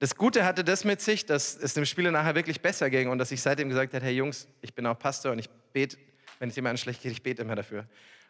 [0.00, 3.18] Das Gute hatte das mit sich, dass es dem Spieler nachher wirklich besser ging und
[3.18, 5.96] dass ich seitdem gesagt habe, hey Jungs, ich bin auch Pastor und ich bete,
[6.38, 7.86] wenn es jemandem schlecht geht, ich bete immer dafür.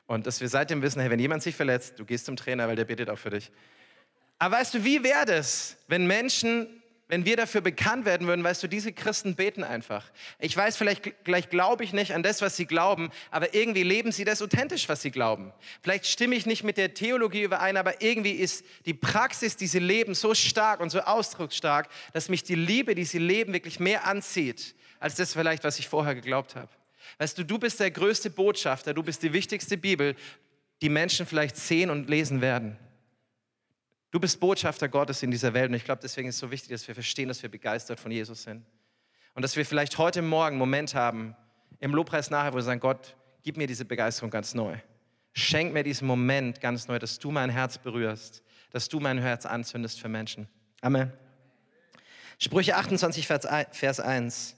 [0.06, 2.76] Und dass wir seitdem wissen, hey, wenn jemand sich verletzt, du gehst zum Trainer, weil
[2.76, 3.50] der betet auch für dich.
[4.38, 8.62] Aber weißt du, wie wäre das, wenn Menschen wenn wir dafür bekannt werden würden, weißt
[8.62, 10.10] du, diese Christen beten einfach.
[10.38, 14.10] Ich weiß, vielleicht, vielleicht glaube ich nicht an das, was sie glauben, aber irgendwie leben
[14.10, 15.52] sie das authentisch, was sie glauben.
[15.82, 19.80] Vielleicht stimme ich nicht mit der Theologie überein, aber irgendwie ist die Praxis, die sie
[19.80, 24.06] leben, so stark und so ausdrucksstark, dass mich die Liebe, die sie leben, wirklich mehr
[24.06, 26.70] anzieht, als das vielleicht, was ich vorher geglaubt habe.
[27.18, 30.16] Weißt du, du bist der größte Botschafter, du bist die wichtigste Bibel,
[30.80, 32.78] die Menschen vielleicht sehen und lesen werden.
[34.14, 36.70] Du bist Botschafter Gottes in dieser Welt und ich glaube, deswegen ist es so wichtig,
[36.70, 38.64] dass wir verstehen, dass wir begeistert von Jesus sind.
[39.34, 41.34] Und dass wir vielleicht heute Morgen einen Moment haben,
[41.80, 44.76] im Lobpreis nachher, wo wir sagen, Gott, gib mir diese Begeisterung ganz neu.
[45.32, 49.46] Schenk mir diesen Moment ganz neu, dass du mein Herz berührst, dass du mein Herz
[49.46, 50.46] anzündest für Menschen.
[50.80, 51.12] Amen.
[52.38, 54.56] Sprüche 28, Vers 1.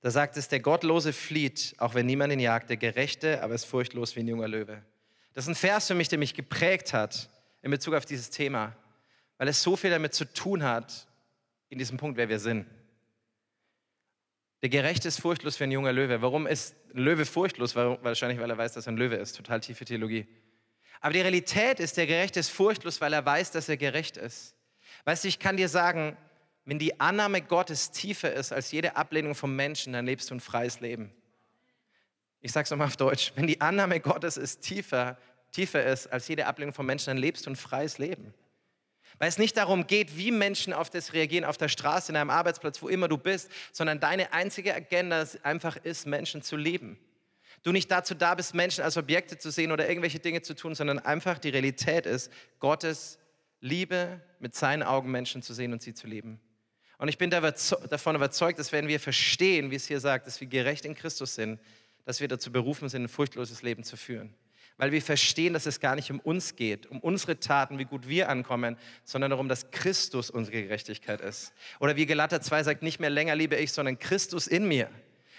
[0.00, 3.64] Da sagt es, der Gottlose flieht, auch wenn niemand ihn jagt, der Gerechte, aber ist
[3.64, 4.80] furchtlos wie ein junger Löwe.
[5.32, 7.28] Das ist ein Vers für mich, der mich geprägt hat
[7.62, 8.76] in Bezug auf dieses Thema,
[9.38, 11.06] weil es so viel damit zu tun hat,
[11.68, 12.66] in diesem Punkt, wer wir sind.
[14.62, 16.20] Der Gerechte ist furchtlos wie ein junger Löwe.
[16.20, 17.74] Warum ist ein Löwe furchtlos?
[17.74, 19.36] Wahrscheinlich, weil er weiß, dass er ein Löwe ist.
[19.36, 20.26] Total tiefe Theologie.
[21.00, 24.54] Aber die Realität ist, der Gerechte ist furchtlos, weil er weiß, dass er gerecht ist.
[25.04, 26.16] Weißt du, ich kann dir sagen,
[26.66, 30.40] wenn die Annahme Gottes tiefer ist als jede Ablehnung vom Menschen, dann lebst du ein
[30.40, 31.10] freies Leben.
[32.42, 33.32] Ich sage es nochmal auf Deutsch.
[33.34, 35.16] Wenn die Annahme Gottes ist tiefer
[35.50, 38.34] tiefer ist als jede Ablehnung von Menschen, dann lebst du ein freies Leben.
[39.18, 42.30] Weil es nicht darum geht, wie Menschen auf das reagieren, auf der Straße, in einem
[42.30, 46.98] Arbeitsplatz, wo immer du bist, sondern deine einzige Agenda einfach ist, Menschen zu lieben.
[47.62, 50.74] Du nicht dazu da bist, Menschen als Objekte zu sehen oder irgendwelche Dinge zu tun,
[50.74, 53.18] sondern einfach die Realität ist, Gottes
[53.60, 56.40] Liebe mit seinen Augen Menschen zu sehen und sie zu lieben.
[56.96, 60.48] Und ich bin davon überzeugt, dass wenn wir verstehen, wie es hier sagt, dass wir
[60.48, 61.60] gerecht in Christus sind,
[62.06, 64.34] dass wir dazu berufen sind, ein furchtloses Leben zu führen
[64.80, 68.08] weil wir verstehen, dass es gar nicht um uns geht, um unsere Taten, wie gut
[68.08, 71.52] wir ankommen, sondern darum, dass Christus unsere Gerechtigkeit ist.
[71.80, 74.88] Oder wie Galater 2 sagt, nicht mehr länger liebe ich, sondern Christus in mir.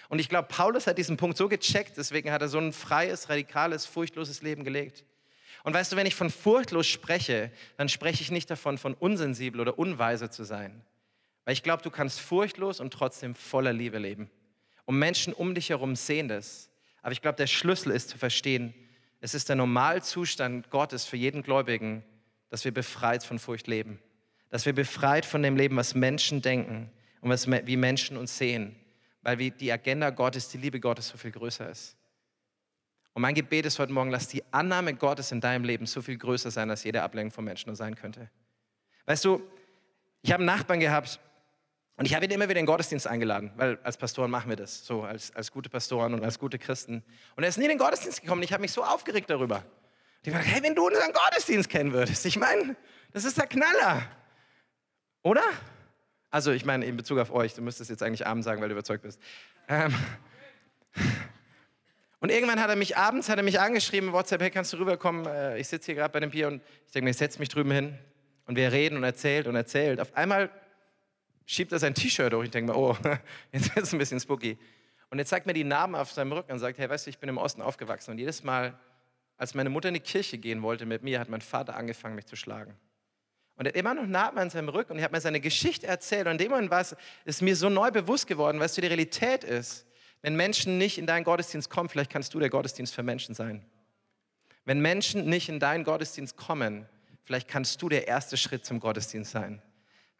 [0.09, 3.29] Und ich glaube, Paulus hat diesen Punkt so gecheckt, deswegen hat er so ein freies,
[3.29, 5.05] radikales, furchtloses Leben gelegt.
[5.63, 9.59] Und weißt du, wenn ich von furchtlos spreche, dann spreche ich nicht davon, von unsensibel
[9.59, 10.85] oder unweise zu sein.
[11.45, 14.29] Weil ich glaube, du kannst furchtlos und trotzdem voller Liebe leben.
[14.85, 16.69] Und Menschen um dich herum sehen das.
[17.01, 18.75] Aber ich glaube, der Schlüssel ist zu verstehen,
[19.21, 22.03] es ist der Normalzustand Gottes für jeden Gläubigen,
[22.49, 23.99] dass wir befreit von Furcht leben.
[24.49, 28.75] Dass wir befreit von dem Leben, was Menschen denken und was, wie Menschen uns sehen.
[29.21, 31.95] Weil die Agenda Gottes, die Liebe Gottes so viel größer ist.
[33.13, 36.17] Und mein Gebet ist heute Morgen, lass die Annahme Gottes in deinem Leben so viel
[36.17, 38.29] größer sein, als jede Ablenkung von Menschen nur sein könnte.
[39.05, 39.41] Weißt du,
[40.23, 41.19] ich habe einen Nachbarn gehabt,
[42.01, 44.55] und ich habe ihn immer wieder in den Gottesdienst eingeladen, weil als Pastoren machen wir
[44.55, 47.03] das, so als, als gute Pastoren und als gute Christen.
[47.35, 48.41] Und er ist nie in den Gottesdienst gekommen.
[48.41, 49.57] Ich habe mich so aufgeregt darüber.
[49.57, 49.63] Und
[50.23, 52.75] ich habe hey, wenn du unseren Gottesdienst kennen würdest, ich meine,
[53.11, 54.01] das ist der Knaller.
[55.21, 55.43] Oder?
[56.31, 58.73] Also, ich meine, in Bezug auf euch, du müsstest jetzt eigentlich abends sagen, weil du
[58.73, 59.19] überzeugt bist.
[59.67, 59.93] Ähm,
[62.19, 65.27] und irgendwann hat er mich abends hat er mich angeschrieben, WhatsApp, hey, kannst du rüberkommen?
[65.27, 67.49] Äh, ich sitze hier gerade bei dem Bier und ich denke mir, ich setze mich
[67.49, 67.99] drüben hin.
[68.47, 69.99] Und wir reden und erzählt und erzählt.
[69.99, 70.49] Auf einmal
[71.45, 72.43] schiebt er sein T-Shirt hoch.
[72.43, 72.97] Ich denke mir, oh,
[73.51, 74.57] jetzt ist es ein bisschen spooky.
[75.09, 77.19] Und er zeigt mir die Narben auf seinem Rücken und sagt, hey, weißt du, ich
[77.19, 78.11] bin im Osten aufgewachsen.
[78.11, 78.79] Und jedes Mal,
[79.37, 82.25] als meine Mutter in die Kirche gehen wollte mit mir, hat mein Vater angefangen, mich
[82.25, 82.77] zu schlagen.
[83.55, 85.85] Und er hat immer noch Narben an seinem Rücken und ich habe mir seine Geschichte
[85.85, 86.25] erzählt.
[86.27, 88.87] Und in dem Moment war es, ist mir so neu bewusst geworden, weißt du, die
[88.87, 89.85] Realität ist,
[90.21, 93.65] wenn Menschen nicht in deinen Gottesdienst kommen, vielleicht kannst du der Gottesdienst für Menschen sein.
[94.65, 96.87] Wenn Menschen nicht in deinen Gottesdienst kommen,
[97.23, 99.61] vielleicht kannst du der erste Schritt zum Gottesdienst sein.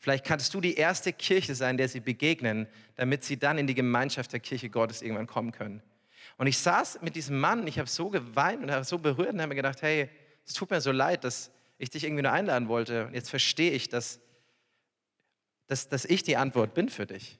[0.01, 3.75] Vielleicht kannst du die erste Kirche sein, der sie begegnen, damit sie dann in die
[3.75, 5.83] Gemeinschaft der Kirche Gottes irgendwann kommen können.
[6.37, 9.41] Und ich saß mit diesem Mann, ich habe so geweint und habe so berührt und
[9.41, 10.09] habe mir gedacht, hey,
[10.43, 13.05] es tut mir so leid, dass ich dich irgendwie nur einladen wollte.
[13.05, 14.19] Und jetzt verstehe ich, dass,
[15.67, 17.37] dass, dass ich die Antwort bin für dich.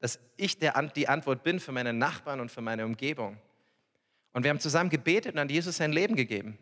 [0.00, 3.38] Dass ich der, die Antwort bin für meine Nachbarn und für meine Umgebung.
[4.32, 6.58] Und wir haben zusammen gebetet und an Jesus sein Leben gegeben.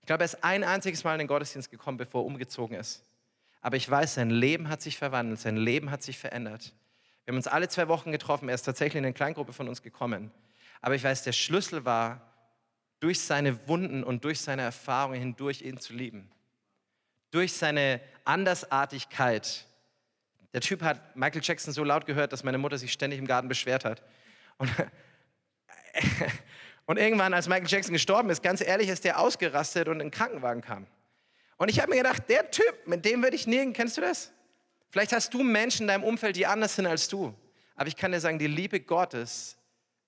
[0.00, 3.04] Ich glaube, er ist ein einziges Mal in den Gottesdienst gekommen, bevor er umgezogen ist.
[3.66, 6.72] Aber ich weiß, sein Leben hat sich verwandelt, sein Leben hat sich verändert.
[7.24, 9.82] Wir haben uns alle zwei Wochen getroffen, er ist tatsächlich in eine Kleingruppe von uns
[9.82, 10.30] gekommen.
[10.80, 12.32] Aber ich weiß, der Schlüssel war,
[13.00, 16.30] durch seine Wunden und durch seine Erfahrungen hindurch ihn zu lieben.
[17.32, 19.66] Durch seine Andersartigkeit.
[20.52, 23.48] Der Typ hat Michael Jackson so laut gehört, dass meine Mutter sich ständig im Garten
[23.48, 24.00] beschwert hat.
[24.58, 24.70] Und
[26.86, 30.10] Und irgendwann, als Michael Jackson gestorben ist, ganz ehrlich, ist der ausgerastet und in den
[30.12, 30.86] Krankenwagen kam.
[31.56, 34.32] Und ich habe mir gedacht, der Typ, mit dem würde ich nie, kennst du das?
[34.90, 37.34] Vielleicht hast du Menschen in deinem Umfeld, die anders sind als du.
[37.74, 39.56] Aber ich kann dir sagen, die Liebe Gottes,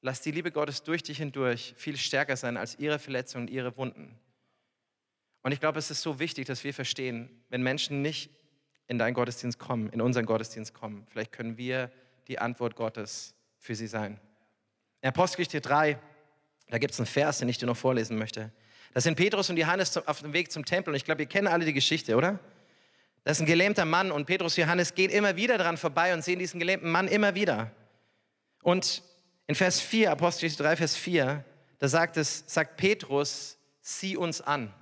[0.00, 3.76] lass die Liebe Gottes durch dich hindurch viel stärker sein als ihre Verletzungen und ihre
[3.76, 4.18] Wunden.
[5.42, 8.30] Und ich glaube, es ist so wichtig, dass wir verstehen, wenn Menschen nicht
[8.86, 11.90] in deinen Gottesdienst kommen, in unseren Gottesdienst kommen, vielleicht können wir
[12.26, 14.20] die Antwort Gottes für sie sein.
[15.00, 15.98] In Apostelgeschichte 3,
[16.68, 18.52] da gibt es einen Vers, den ich dir noch vorlesen möchte.
[18.94, 20.90] Das sind Petrus und Johannes auf dem Weg zum Tempel.
[20.90, 22.38] Und ich glaube, ihr kennt alle die Geschichte, oder?
[23.24, 26.22] Das ist ein gelähmter Mann und Petrus und Johannes gehen immer wieder dran vorbei und
[26.22, 27.70] sehen diesen gelähmten Mann immer wieder.
[28.62, 29.02] Und
[29.46, 31.44] in Vers 4, Apostel 3, Vers 4,
[31.78, 34.72] da sagt es, sagt Petrus, sieh uns an.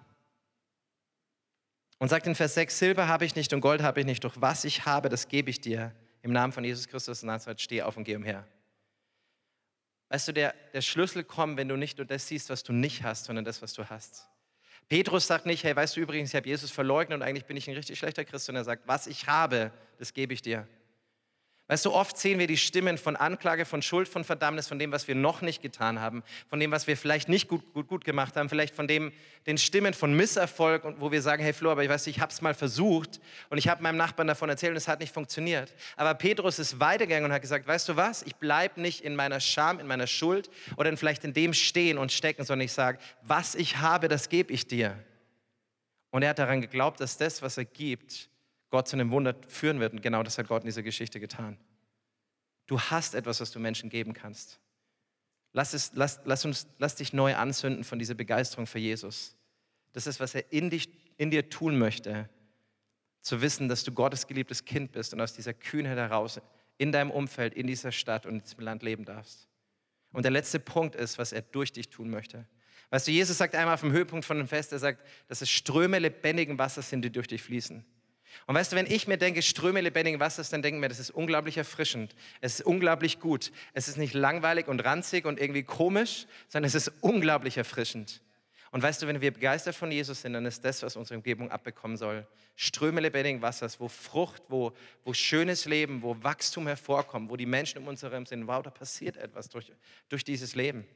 [1.99, 4.35] Und sagt in Vers 6, Silber habe ich nicht und Gold habe ich nicht, doch
[4.37, 5.93] was ich habe, das gebe ich dir.
[6.23, 8.47] Im Namen von Jesus Christus Nazareth, steh auf und geh umher.
[10.09, 13.03] Weißt du, der, der Schlüssel kommt, wenn du nicht nur das siehst, was du nicht
[13.03, 14.29] hast, sondern das, was du hast.
[14.89, 17.69] Petrus sagt nicht, hey, weißt du übrigens, ich habe Jesus verleugnet und eigentlich bin ich
[17.69, 20.69] ein richtig schlechter Christ, sondern er sagt, was ich habe, das gebe ich dir.
[21.69, 24.93] Weißt du, oft sehen wir die Stimmen von Anklage, von Schuld, von Verdammnis, von dem,
[24.93, 28.05] was wir noch nicht getan haben, von dem, was wir vielleicht nicht gut, gut, gut
[28.05, 29.13] gemacht haben, vielleicht von dem,
[29.47, 32.31] den Stimmen von Misserfolg, und wo wir sagen, hey Flo, aber ich weiß, ich habe
[32.31, 35.75] es mal versucht und ich habe meinem Nachbarn davon erzählt und es hat nicht funktioniert.
[35.97, 39.41] Aber Petrus ist weitergegangen und hat gesagt, weißt du was, ich bleibe nicht in meiner
[39.41, 43.57] Scham, in meiner Schuld oder vielleicht in dem stehen und stecken, sondern ich sage, was
[43.57, 44.97] ich habe, das gebe ich dir.
[46.11, 48.31] Und er hat daran geglaubt, dass das, was er gibt,
[48.71, 49.93] Gott zu einem Wunder führen wird.
[49.93, 51.59] Und genau das hat Gott in dieser Geschichte getan.
[52.67, 54.61] Du hast etwas, was du Menschen geben kannst.
[55.53, 59.37] Lass, es, lass, lass, uns, lass dich neu anzünden von dieser Begeisterung für Jesus.
[59.93, 62.29] Das ist, was er in, dich, in dir tun möchte.
[63.23, 66.41] Zu wissen, dass du Gottes geliebtes Kind bist und aus dieser Kühnheit heraus
[66.79, 69.49] in deinem Umfeld, in dieser Stadt und in diesem Land leben darfst.
[70.13, 72.47] Und der letzte Punkt ist, was er durch dich tun möchte.
[72.91, 75.51] Weißt du, Jesus sagt einmal auf dem Höhepunkt von dem Fest, er sagt, dass es
[75.51, 77.85] Ströme lebendigen Wassers sind, die durch dich fließen.
[78.47, 81.11] Und weißt du, wenn ich mir denke, Ströme lebendigen Wassers, dann denken wir, das ist
[81.11, 82.15] unglaublich erfrischend.
[82.41, 83.53] Es ist unglaublich gut.
[83.73, 88.21] Es ist nicht langweilig und ranzig und irgendwie komisch, sondern es ist unglaublich erfrischend.
[88.71, 91.51] Und weißt du, wenn wir begeistert von Jesus sind, dann ist das, was unsere Umgebung
[91.51, 92.27] abbekommen soll.
[92.57, 94.73] Ströme lebendigen Wassers, wo Frucht, wo,
[95.05, 98.47] wo schönes Leben, wo Wachstum hervorkommt, wo die Menschen um uns herum sind.
[98.47, 99.73] Wow, da passiert etwas durch,
[100.09, 100.87] durch dieses Leben.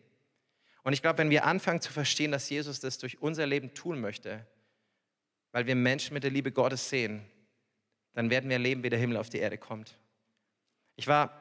[0.83, 4.01] Und ich glaube, wenn wir anfangen zu verstehen, dass Jesus das durch unser Leben tun
[4.01, 4.47] möchte,
[5.53, 7.25] weil wir Menschen mit der Liebe Gottes sehen,
[8.15, 9.97] dann werden wir erleben, wie der Himmel auf die Erde kommt.
[10.97, 11.41] Ich war,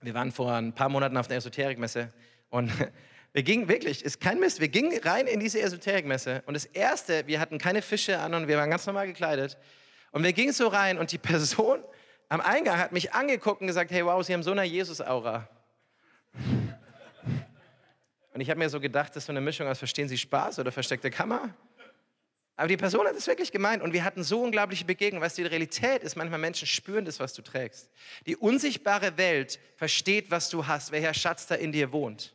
[0.00, 2.12] wir waren vor ein paar Monaten auf der Esoterikmesse
[2.50, 2.70] und
[3.32, 7.26] wir gingen wirklich, ist kein Mist, wir gingen rein in diese Esoterikmesse und das erste,
[7.26, 9.58] wir hatten keine Fische an und wir waren ganz normal gekleidet
[10.10, 11.82] und wir gingen so rein und die Person
[12.32, 15.46] am Eingang hat mich angeguckt und gesagt, hey wow, Sie haben so eine Jesus-Aura.
[18.32, 20.58] Und ich habe mir so gedacht, das ist so eine Mischung aus Verstehen Sie Spaß
[20.58, 21.54] oder versteckte Kammer.
[22.56, 25.24] Aber die Person hat es wirklich gemeint und wir hatten so unglaubliche Begegnungen.
[25.24, 27.88] Weißt du, die Realität ist, manchmal Menschen spüren das, was du trägst.
[28.26, 32.34] Die unsichtbare Welt versteht, was du hast, welcher Schatz da in dir wohnt.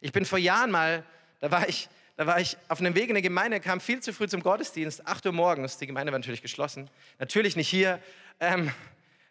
[0.00, 1.04] Ich bin vor Jahren mal,
[1.40, 4.12] da war ich, da war ich auf einem Weg in der Gemeinde, kam viel zu
[4.12, 7.98] früh zum Gottesdienst, 8 Uhr morgens, die Gemeinde war natürlich geschlossen, natürlich nicht hier.
[8.40, 8.70] Ähm,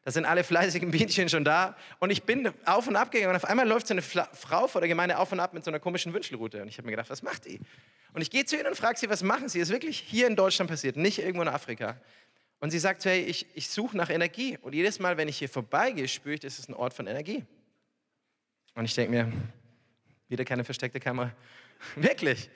[0.05, 1.75] da sind alle fleißigen Bienchen schon da.
[1.97, 4.79] Und ich bin auf und ab gegangen und auf einmal läuft so eine Frau vor
[4.79, 6.61] der Gemeinde auf und ab mit so einer komischen Wünschelrute.
[6.61, 7.59] Und ich habe mir gedacht, was macht die?
[8.13, 9.59] Und ich gehe zu ihnen und frage sie, was machen sie?
[9.59, 11.99] Ist wirklich hier in Deutschland passiert, nicht irgendwo in Afrika.
[12.59, 14.59] Und sie sagt, hey, ich, ich suche nach Energie.
[14.61, 17.43] Und jedes Mal, wenn ich hier vorbeigehe, spüre ich, das ist ein Ort von Energie.
[18.75, 19.31] Und ich denke mir,
[20.29, 21.31] wieder keine versteckte Kamera.
[21.95, 22.51] Wirklich.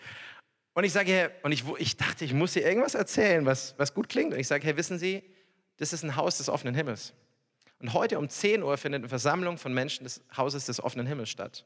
[0.76, 3.92] Und ich sage, hey, und ich, ich dachte, ich muss hier irgendwas erzählen, was, was
[3.96, 4.34] gut klingt.
[4.36, 5.24] Und ich sage, hey, wissen Sie,
[5.78, 7.16] das ist ein Haus des offenen Himmels.
[7.80, 11.30] Und heute um 10 Uhr findet eine Versammlung von Menschen des Hauses des offenen Himmels
[11.30, 11.66] statt.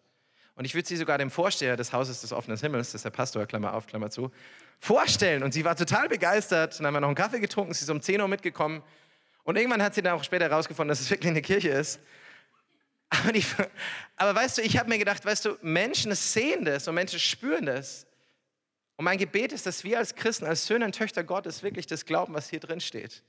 [0.56, 3.10] Und ich würde sie sogar dem Vorsteher des Hauses des offenen Himmels, das ist der
[3.10, 4.32] Pastor, Klammer auf, Klammer zu,
[4.80, 5.42] vorstellen.
[5.42, 6.78] Und sie war total begeistert.
[6.78, 8.84] Dann haben wir noch einen Kaffee getrunken, sie ist um 10 Uhr mitgekommen.
[9.44, 12.00] Und irgendwann hat sie dann auch später herausgefunden, dass es wirklich eine Kirche ist.
[13.10, 13.44] Aber, die,
[14.16, 17.66] aber weißt du, ich habe mir gedacht, weißt du, Menschen sehen das und Menschen spüren
[17.66, 18.06] das.
[18.96, 22.06] Und mein Gebet ist, dass wir als Christen, als Söhne und Töchter Gottes wirklich das
[22.06, 23.24] glauben, was hier drin steht.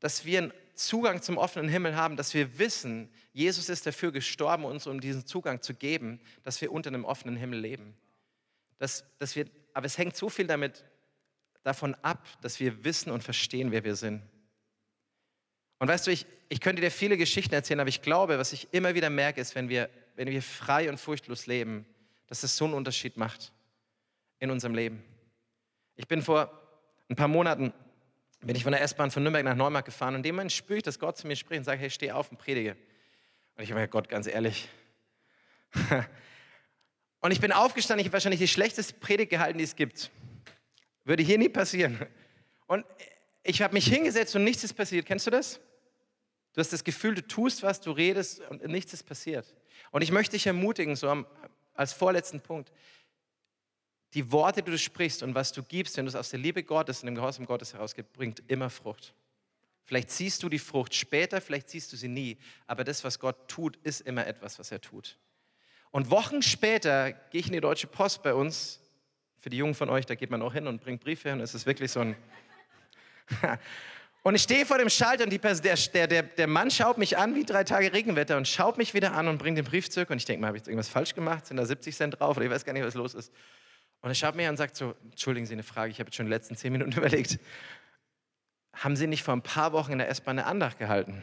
[0.00, 4.64] Dass wir einen Zugang zum offenen Himmel haben, dass wir wissen, Jesus ist dafür gestorben,
[4.64, 7.96] uns um diesen Zugang zu geben, dass wir unter einem offenen Himmel leben.
[8.78, 10.84] Dass, dass wir, aber es hängt so viel damit,
[11.62, 14.22] davon ab, dass wir wissen und verstehen, wer wir sind.
[15.78, 18.68] Und weißt du, ich, ich könnte dir viele Geschichten erzählen, aber ich glaube, was ich
[18.72, 21.86] immer wieder merke, ist, wenn wir, wenn wir frei und furchtlos leben,
[22.26, 23.52] dass das so einen Unterschied macht
[24.38, 25.02] in unserem Leben.
[25.96, 26.60] Ich bin vor
[27.08, 27.72] ein paar Monaten
[28.46, 30.78] bin ich von der S-Bahn von Nürnberg nach Neumarkt gefahren und in dem Moment spüre
[30.78, 32.76] ich, dass Gott zu mir spricht und sagt, hey, steh auf und predige.
[33.56, 34.68] Und ich habe mir Gott, ganz ehrlich.
[37.20, 40.10] und ich bin aufgestanden, ich habe wahrscheinlich die schlechteste Predigt gehalten, die es gibt.
[41.04, 41.98] Würde hier nie passieren.
[42.66, 42.84] Und
[43.42, 45.06] ich habe mich hingesetzt und nichts ist passiert.
[45.06, 45.60] Kennst du das?
[46.54, 49.54] Du hast das Gefühl, du tust was, du redest und nichts ist passiert.
[49.90, 51.24] Und ich möchte dich ermutigen, so
[51.74, 52.72] als vorletzten Punkt,
[54.14, 56.62] die Worte, die du sprichst und was du gibst, wenn du es aus der Liebe
[56.62, 59.12] Gottes und dem Gehorsam Gottes herausgibst, bringt immer Frucht.
[59.82, 63.48] Vielleicht siehst du die Frucht später, vielleicht siehst du sie nie, aber das, was Gott
[63.48, 65.18] tut, ist immer etwas, was er tut.
[65.90, 68.80] Und Wochen später gehe ich in die Deutsche Post bei uns.
[69.36, 71.54] Für die Jungen von euch, da geht man auch hin und bringt Briefe und es
[71.54, 72.16] ist wirklich so ein.
[74.22, 77.34] und ich stehe vor dem Schalter und die, der, der, der Mann schaut mich an
[77.34, 80.08] wie drei Tage Regenwetter und schaut mich wieder an und bringt den Brief zurück.
[80.08, 81.46] Und ich denke mal, habe ich irgendwas falsch gemacht?
[81.46, 82.38] Sind da 70 Cent drauf?
[82.38, 83.30] Oder ich weiß gar nicht, was los ist.
[84.04, 86.16] Und er schaut mir an und sagt so, entschuldigen Sie eine Frage, ich habe jetzt
[86.16, 87.38] schon die letzten zehn Minuten überlegt.
[88.74, 91.22] Haben Sie nicht vor ein paar Wochen in der S-Bahn eine Andacht gehalten?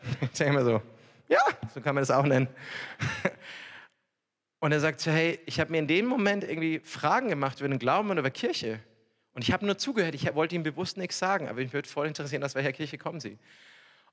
[0.22, 0.80] Ich denke mir so,
[1.28, 1.42] ja,
[1.74, 2.48] so kann man das auch nennen.
[4.60, 7.68] Und er sagt so, hey, ich habe mir in dem Moment irgendwie Fragen gemacht über
[7.68, 8.80] den Glauben und über Kirche.
[9.34, 12.06] Und ich habe nur zugehört, ich wollte ihm bewusst nichts sagen, aber mich würde voll
[12.06, 13.38] interessieren, aus welcher Kirche kommen Sie.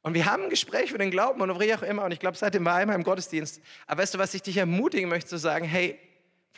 [0.02, 2.04] Und wir haben ein Gespräch über den Glauben und wie auch immer.
[2.04, 3.62] Und ich glaube, seitdem war er einmal im Gottesdienst.
[3.86, 5.98] Aber weißt du, was ich dich ermutigen möchte, zu sagen, hey,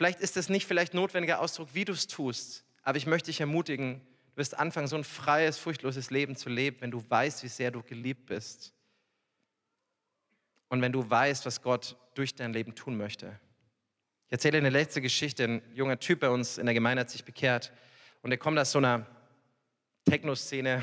[0.00, 3.38] Vielleicht ist es nicht vielleicht notwendiger Ausdruck, wie du es tust, aber ich möchte dich
[3.38, 7.48] ermutigen, du wirst anfangen, so ein freies, furchtloses Leben zu leben, wenn du weißt, wie
[7.48, 8.72] sehr du geliebt bist.
[10.70, 13.38] Und wenn du weißt, was Gott durch dein Leben tun möchte.
[14.28, 15.44] Ich erzähle eine letzte Geschichte.
[15.44, 17.70] Ein junger Typ bei uns in der Gemeinde hat sich bekehrt
[18.22, 19.04] und er kommt aus so einer
[20.06, 20.82] Techno-Szene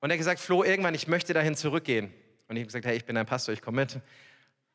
[0.00, 2.12] und er hat gesagt, Flo, irgendwann, ich möchte dahin zurückgehen.
[2.48, 4.00] Und ich habe gesagt, hey, ich bin ein Pastor, ich komme mit.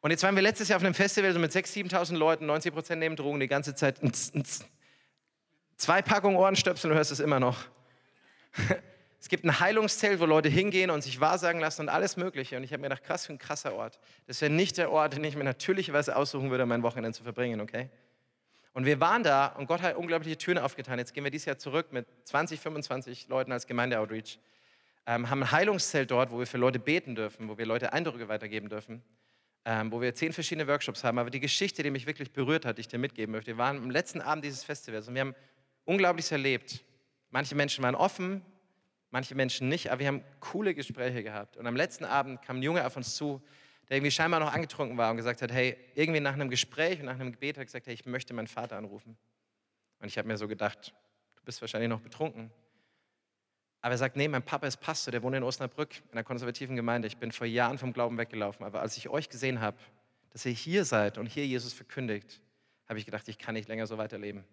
[0.01, 2.73] Und jetzt waren wir letztes Jahr auf einem Festival so mit 6.000, 7.000 Leuten, 90
[2.73, 3.99] Prozent nehmen Drogen, die ganze Zeit.
[5.75, 7.57] Zwei Packungen Ohrenstöpsel, du hörst es immer noch.
[9.21, 12.55] Es gibt ein Heilungszelt, wo Leute hingehen und sich wahrsagen lassen und alles Mögliche.
[12.55, 13.99] Und ich habe mir gedacht, krass, für ein krasser Ort.
[14.27, 17.59] Das wäre nicht der Ort, den ich mir natürlicherweise aussuchen würde, mein Wochenende zu verbringen,
[17.59, 17.89] okay?
[18.71, 20.99] Und wir waren da und Gott hat unglaubliche Türen aufgetan.
[20.99, 24.39] Jetzt gehen wir dieses Jahr zurück mit 20, 25 Leuten als Gemeindeoutreach.
[25.05, 28.29] Ähm, haben ein Heilungszelt dort, wo wir für Leute beten dürfen, wo wir Leute Eindrücke
[28.29, 29.03] weitergeben dürfen
[29.69, 31.19] ähm, wo wir zehn verschiedene Workshops haben.
[31.19, 33.77] Aber die Geschichte, die mich wirklich berührt hat, die ich dir mitgeben möchte, wir waren
[33.77, 35.35] am letzten Abend dieses Festivals und wir haben
[35.85, 36.83] Unglaubliches erlebt.
[37.29, 38.41] Manche Menschen waren offen,
[39.11, 41.55] manche Menschen nicht, aber wir haben coole Gespräche gehabt.
[41.55, 43.43] Und am letzten Abend kam ein Junge auf uns zu,
[43.87, 47.05] der irgendwie scheinbar noch angetrunken war und gesagt hat, hey, irgendwie nach einem Gespräch und
[47.05, 49.19] nach einem Gebet hat er gesagt, hey, ich möchte meinen Vater anrufen.
[49.99, 50.95] Und ich habe mir so gedacht,
[51.35, 52.49] du bist wahrscheinlich noch betrunken.
[53.81, 56.75] Aber er sagt, nee, mein Papa ist Pastor, der wohnt in Osnabrück, in einer konservativen
[56.75, 57.07] Gemeinde.
[57.07, 58.65] Ich bin vor Jahren vom Glauben weggelaufen.
[58.65, 59.77] Aber als ich euch gesehen habe,
[60.31, 62.41] dass ihr hier seid und hier Jesus verkündigt,
[62.87, 64.43] habe ich gedacht, ich kann nicht länger so weiterleben.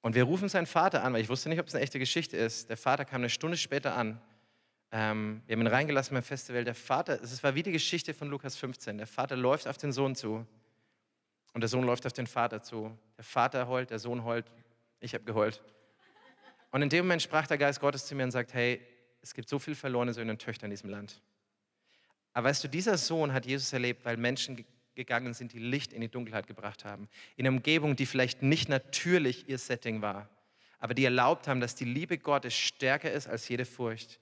[0.00, 2.36] Und wir rufen seinen Vater an, weil ich wusste nicht, ob es eine echte Geschichte
[2.36, 2.70] ist.
[2.70, 4.20] Der Vater kam eine Stunde später an.
[4.90, 6.64] Ähm, wir haben ihn reingelassen beim Festival.
[6.64, 8.98] Der Vater, es war wie die Geschichte von Lukas 15.
[8.98, 10.46] Der Vater läuft auf den Sohn zu
[11.52, 12.96] und der Sohn läuft auf den Vater zu.
[13.16, 14.46] Der Vater heult, der Sohn heult.
[15.00, 15.62] Ich habe geheult.
[16.70, 18.80] Und in dem Moment sprach der Geist Gottes zu mir und sagt, hey,
[19.22, 21.20] es gibt so viele verlorene Söhne und Töchter in diesem Land.
[22.32, 24.64] Aber weißt du, dieser Sohn hat Jesus erlebt, weil Menschen
[24.94, 27.08] gegangen sind, die Licht in die Dunkelheit gebracht haben.
[27.36, 30.28] In einer Umgebung, die vielleicht nicht natürlich ihr Setting war,
[30.78, 34.20] aber die erlaubt haben, dass die Liebe Gottes stärker ist als jede Furcht.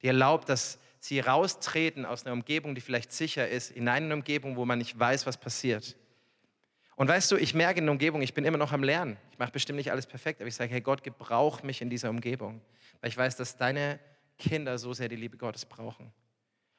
[0.00, 4.56] Die erlaubt, dass sie raustreten aus einer Umgebung, die vielleicht sicher ist, in eine Umgebung,
[4.56, 5.96] wo man nicht weiß, was passiert.
[6.96, 9.16] Und weißt du, ich merke in der Umgebung, ich bin immer noch am Lernen.
[9.30, 12.10] Ich mache bestimmt nicht alles perfekt, aber ich sage, hey Gott, gebrauch mich in dieser
[12.10, 12.60] Umgebung,
[13.00, 13.98] weil ich weiß, dass deine
[14.38, 16.12] Kinder so sehr die Liebe Gottes brauchen.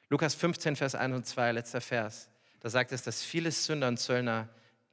[0.08, 2.30] Lukas 15, Vers 1 und 2, letzter Vers.
[2.60, 4.48] da sagt es, dass viele Sünder und Zöllner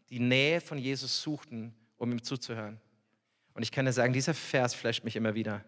[0.10, 2.80] die Nähe von Jesus suchten, um ihm zuzuhören.
[3.54, 5.64] Und ich kann dir sagen, dieser Vers flasht mich immer wieder.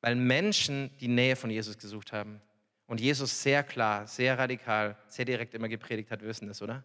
[0.00, 2.40] Weil Menschen die Nähe von Jesus gesucht haben.
[2.86, 6.84] Und Jesus sehr klar, sehr radikal, sehr direkt immer gepredigt hat, wir wissen das, oder?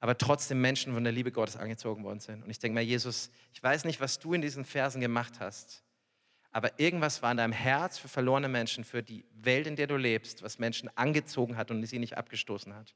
[0.00, 2.44] Aber trotzdem Menschen von der Liebe Gottes angezogen worden sind.
[2.44, 5.82] Und ich denke mal, Jesus, ich weiß nicht, was du in diesen Versen gemacht hast,
[6.52, 9.96] aber irgendwas war in deinem Herz für verlorene Menschen, für die Welt, in der du
[9.96, 12.94] lebst, was Menschen angezogen hat und sie nicht abgestoßen hat.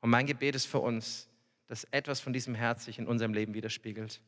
[0.00, 1.28] Und mein Gebet ist für uns,
[1.66, 4.20] dass etwas von diesem Herz sich in unserem Leben widerspiegelt.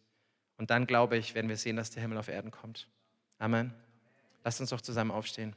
[0.57, 2.89] Und dann glaube ich, werden wir sehen, dass der Himmel auf Erden kommt.
[3.39, 3.73] Amen.
[4.43, 5.55] Lasst uns doch zusammen aufstehen.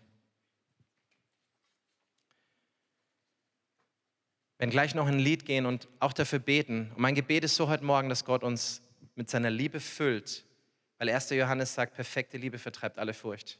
[4.61, 6.91] Werden gleich noch ein Lied gehen und auch dafür beten.
[6.91, 8.83] Und mein Gebet ist so heute Morgen, dass Gott uns
[9.15, 10.45] mit seiner Liebe füllt,
[10.99, 11.31] weil 1.
[11.31, 13.57] Johannes sagt, perfekte Liebe vertreibt alle Furcht.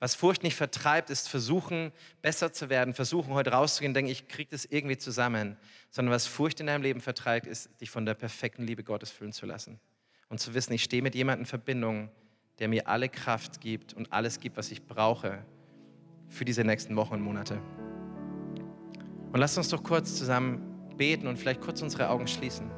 [0.00, 4.50] Was Furcht nicht vertreibt, ist versuchen, besser zu werden, versuchen, heute rauszugehen, denken, ich kriege
[4.50, 5.56] das irgendwie zusammen.
[5.88, 9.32] Sondern was Furcht in deinem Leben vertreibt, ist, dich von der perfekten Liebe Gottes füllen
[9.32, 9.80] zu lassen.
[10.28, 12.10] Und zu wissen, ich stehe mit jemandem in Verbindung,
[12.58, 15.42] der mir alle Kraft gibt und alles gibt, was ich brauche
[16.28, 17.62] für diese nächsten Wochen und Monate.
[19.34, 20.60] Und lass uns doch kurz zusammen
[20.96, 22.70] beten und vielleicht kurz unsere Augen schließen.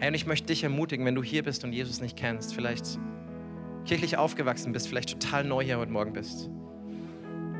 [0.00, 2.98] Hey, und ich möchte dich ermutigen, wenn du hier bist und Jesus nicht kennst, vielleicht
[3.84, 6.50] kirchlich aufgewachsen bist, vielleicht total neu hier heute Morgen bist.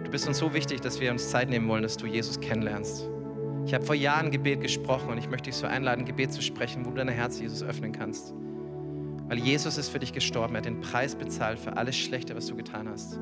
[0.03, 3.09] Du bist uns so wichtig, dass wir uns Zeit nehmen wollen, dass du Jesus kennenlernst.
[3.65, 6.85] Ich habe vor Jahren Gebet gesprochen und ich möchte dich so einladen, Gebet zu sprechen,
[6.85, 8.35] wo du dein Herz Jesus öffnen kannst.
[9.29, 10.57] Weil Jesus ist für dich gestorben.
[10.57, 13.21] Er hat den Preis bezahlt für alles Schlechte, was du getan hast.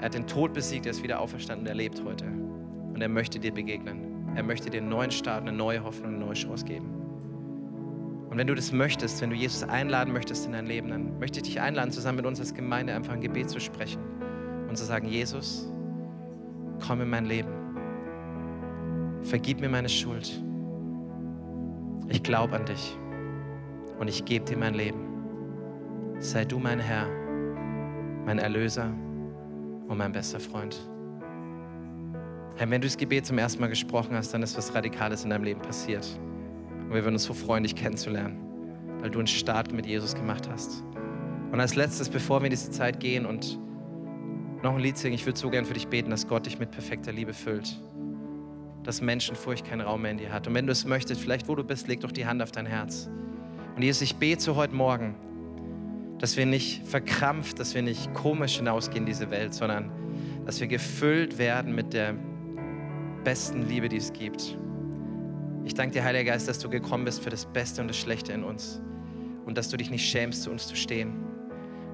[0.00, 2.43] Er hat den Tod besiegt, er ist wieder auferstanden, er lebt heute.
[2.94, 4.28] Und er möchte dir begegnen.
[4.36, 6.86] Er möchte dir einen neuen Start, eine neue Hoffnung, eine neue Chance geben.
[8.30, 11.38] Und wenn du das möchtest, wenn du Jesus einladen möchtest in dein Leben, dann möchte
[11.38, 14.00] ich dich einladen, zusammen mit uns als Gemeinde einfach ein Gebet zu sprechen
[14.68, 15.72] und zu sagen, Jesus,
[16.84, 17.50] komm in mein Leben.
[19.22, 20.42] Vergib mir meine Schuld.
[22.08, 22.98] Ich glaube an dich
[23.98, 24.98] und ich gebe dir mein Leben.
[26.18, 27.06] Sei du mein Herr,
[28.26, 28.86] mein Erlöser
[29.88, 30.88] und mein bester Freund.
[32.56, 35.30] Herr, wenn du das Gebet zum ersten Mal gesprochen hast, dann ist was Radikales in
[35.30, 36.06] deinem Leben passiert.
[36.82, 38.38] Und wir würden uns so freuen, dich kennenzulernen,
[39.00, 40.84] weil du einen Start mit Jesus gemacht hast.
[41.50, 43.58] Und als letztes, bevor wir in diese Zeit gehen und
[44.62, 46.70] noch ein Lied singen, ich würde so gern für dich beten, dass Gott dich mit
[46.70, 47.76] perfekter Liebe füllt.
[48.84, 50.46] Dass Menschenfurcht keinen Raum mehr in dir hat.
[50.46, 52.66] Und wenn du es möchtest, vielleicht wo du bist, leg doch die Hand auf dein
[52.66, 53.10] Herz.
[53.74, 55.16] Und Jesus, ich bete heute Morgen,
[56.20, 59.90] dass wir nicht verkrampft, dass wir nicht komisch hinausgehen in diese Welt, sondern
[60.46, 62.14] dass wir gefüllt werden mit der
[63.24, 64.56] besten Liebe, die es gibt.
[65.64, 68.32] Ich danke dir, Heiliger Geist, dass du gekommen bist für das Beste und das Schlechte
[68.32, 68.80] in uns
[69.46, 71.24] und dass du dich nicht schämst, zu uns zu stehen.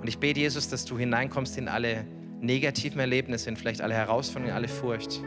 [0.01, 2.05] Und ich bete, Jesus, dass du hineinkommst in alle
[2.41, 5.21] negativen Erlebnisse, in vielleicht alle Herausforderungen, alle Furcht.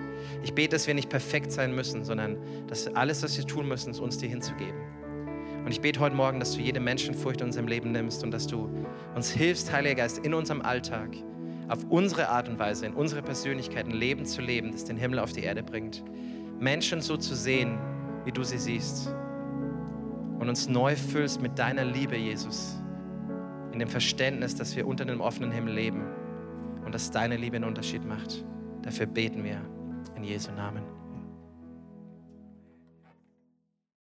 [0.43, 2.38] Ich bete, dass wir nicht perfekt sein müssen, sondern
[2.68, 4.82] dass alles, was wir tun müssen, ist uns dir hinzugeben.
[5.64, 8.47] Und ich bete heute Morgen, dass du jede Menschenfurcht in unserem Leben nimmst und dass
[8.47, 8.70] du
[9.16, 11.16] uns hilfst, Heiliger Geist, in unserem Alltag
[11.70, 15.20] auf unsere Art und Weise, in unsere Persönlichkeit ein Leben zu leben, das den Himmel
[15.20, 16.03] auf die Erde bringt.
[16.59, 17.78] Menschen so zu sehen,
[18.26, 19.14] wie du sie siehst.
[20.39, 22.82] Und uns neu füllst mit deiner Liebe, Jesus.
[23.72, 26.03] In dem Verständnis, dass wir unter dem offenen Himmel leben
[26.86, 28.43] und dass deine Liebe einen Unterschied macht.
[28.82, 29.61] Dafür beten wir
[30.16, 30.93] in Jesu Namen.